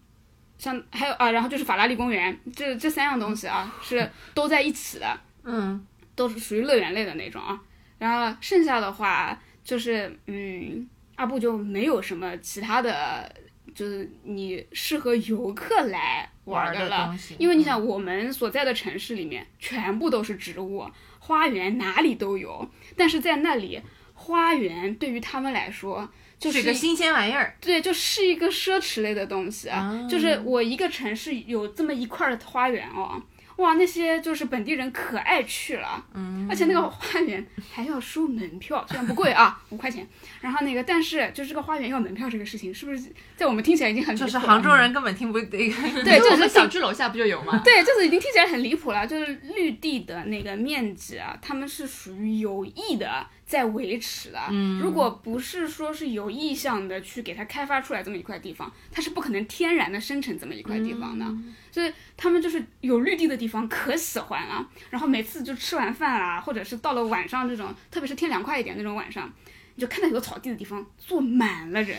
[0.57, 5.85] 像还有啊，然后就是法拉利公园，这这三样东西啊是都在一起的，嗯，
[6.15, 7.61] 都是属于乐园类的那种啊。
[7.99, 13.29] 然后剩下的话就是，嗯，阿布就没有什么其他的，
[13.75, 17.15] 就是你适合游客来玩玩的了。
[17.37, 20.89] 因为你想，我们所在的城市里面全部都是植物，
[21.19, 23.81] 花园哪里都有，但是在那里，
[24.13, 27.55] 花园对于他们来说就是一个新鲜玩意儿。
[27.59, 33.21] 对，就是一个奢侈类的东西，啊就是我一个城市有这么一块的花园哦，
[33.57, 40.05] 哇，那些就是本地人可爱去了，嗯，而且那个花园还要收门票，虽然不贵啊，五块钱。
[40.41, 45.49] 然后那个，但是就这个花园要门票这个事情，是不是在我们听起来已经很就是杭州人根本听不懂。
[45.49, 45.69] 对，
[46.19, 47.61] 就是们小区楼下不就有吗？
[47.63, 49.07] 对，就是已经听起来很离谱了。
[49.07, 54.39] 就是绿地的那个面积啊，他们是属于有意的在维持的。
[54.49, 61.25] 嗯，如果不是说是有意向的去给它开发出来这么一块地方，它是不可能天然的生成这么一块地方的。
[61.71, 64.67] 所以他们就是有绿地的地方可喜欢了。
[64.89, 69.31] 然后每次就吃完饭啦，或者是到了晚上这种，特别是天凉快一点那种晚上，
[69.75, 71.97] 你就看到有草地的地方坐满了人，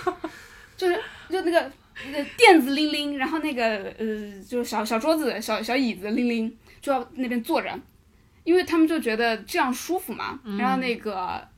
[0.76, 0.94] 就是
[1.28, 1.72] 就那个
[2.06, 7.78] 那个垫子拎拎，然后那个呃，就是小小桌子、小小椅子拎拎，就要那边坐着，
[8.50, 10.40] 因为他们就觉得这样舒服嘛。
[10.58, 11.48] 然后那个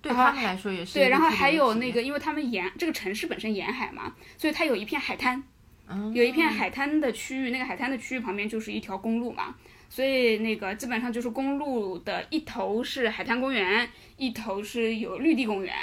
[0.00, 5.42] 对他们来说也是对，然后还有那个，因为他们沿这个城市本身沿海嘛，所以它有一片海滩，
[5.86, 9.54] 嗯有一片海滩的区域，那个海滩的区域旁边就是一条公路嘛，
[9.90, 15.74] 所以那个基本上就是公路的一头是海滩公园，一头是有绿地公园，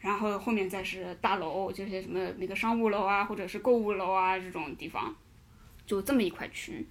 [0.00, 5.14] 然后后面再是大楼，这些什么那个商务楼啊，或者是购物楼啊这种地方，
[5.86, 6.86] 就这么一块区域。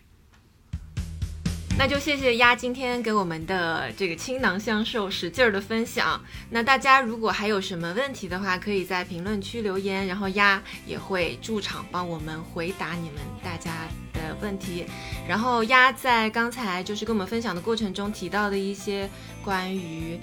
[1.80, 6.20] 那就谢谢鸭今天给我们的这个倾囊相授、使劲儿的分享。
[6.50, 13.72] 那大家如果还有什么问题的话，可以在评论区留言，然后鸭也会驻场帮我们回答你们大家
[14.12, 14.88] 的问题。
[15.28, 19.08] 然后鸭在刚才就是跟我们分享的过程中提到的一些
[19.44, 20.20] 关于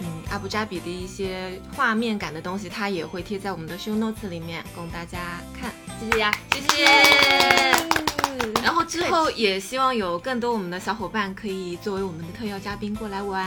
[0.00, 5.72] 嗯阿布扎比的一些画面感的东西，它也会贴在我们的 show notes 里面供大家看。
[6.00, 8.15] 谢谢呀，谢谢。
[8.62, 13.46] 然后之后也希望有更多我们的小伙伴可以作为我们的特邀嘉宾过来玩。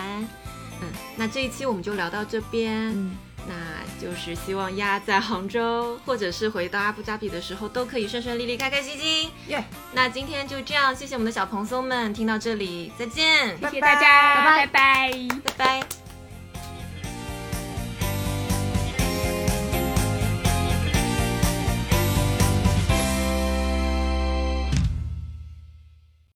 [0.82, 2.90] 嗯，那这一期我们就聊到这边。
[2.96, 3.18] 嗯，
[3.48, 3.54] 那
[4.02, 9.30] 就是希望鸭在杭州或者是回到阿布扎比的时候都可以顺顺利利、开开心心。
[9.48, 9.64] 耶
[9.94, 15.12] 那今天就这样，谢谢我们的小蓬松们，听到这里再见，谢谢大家，拜拜拜
[15.44, 16.09] 拜拜。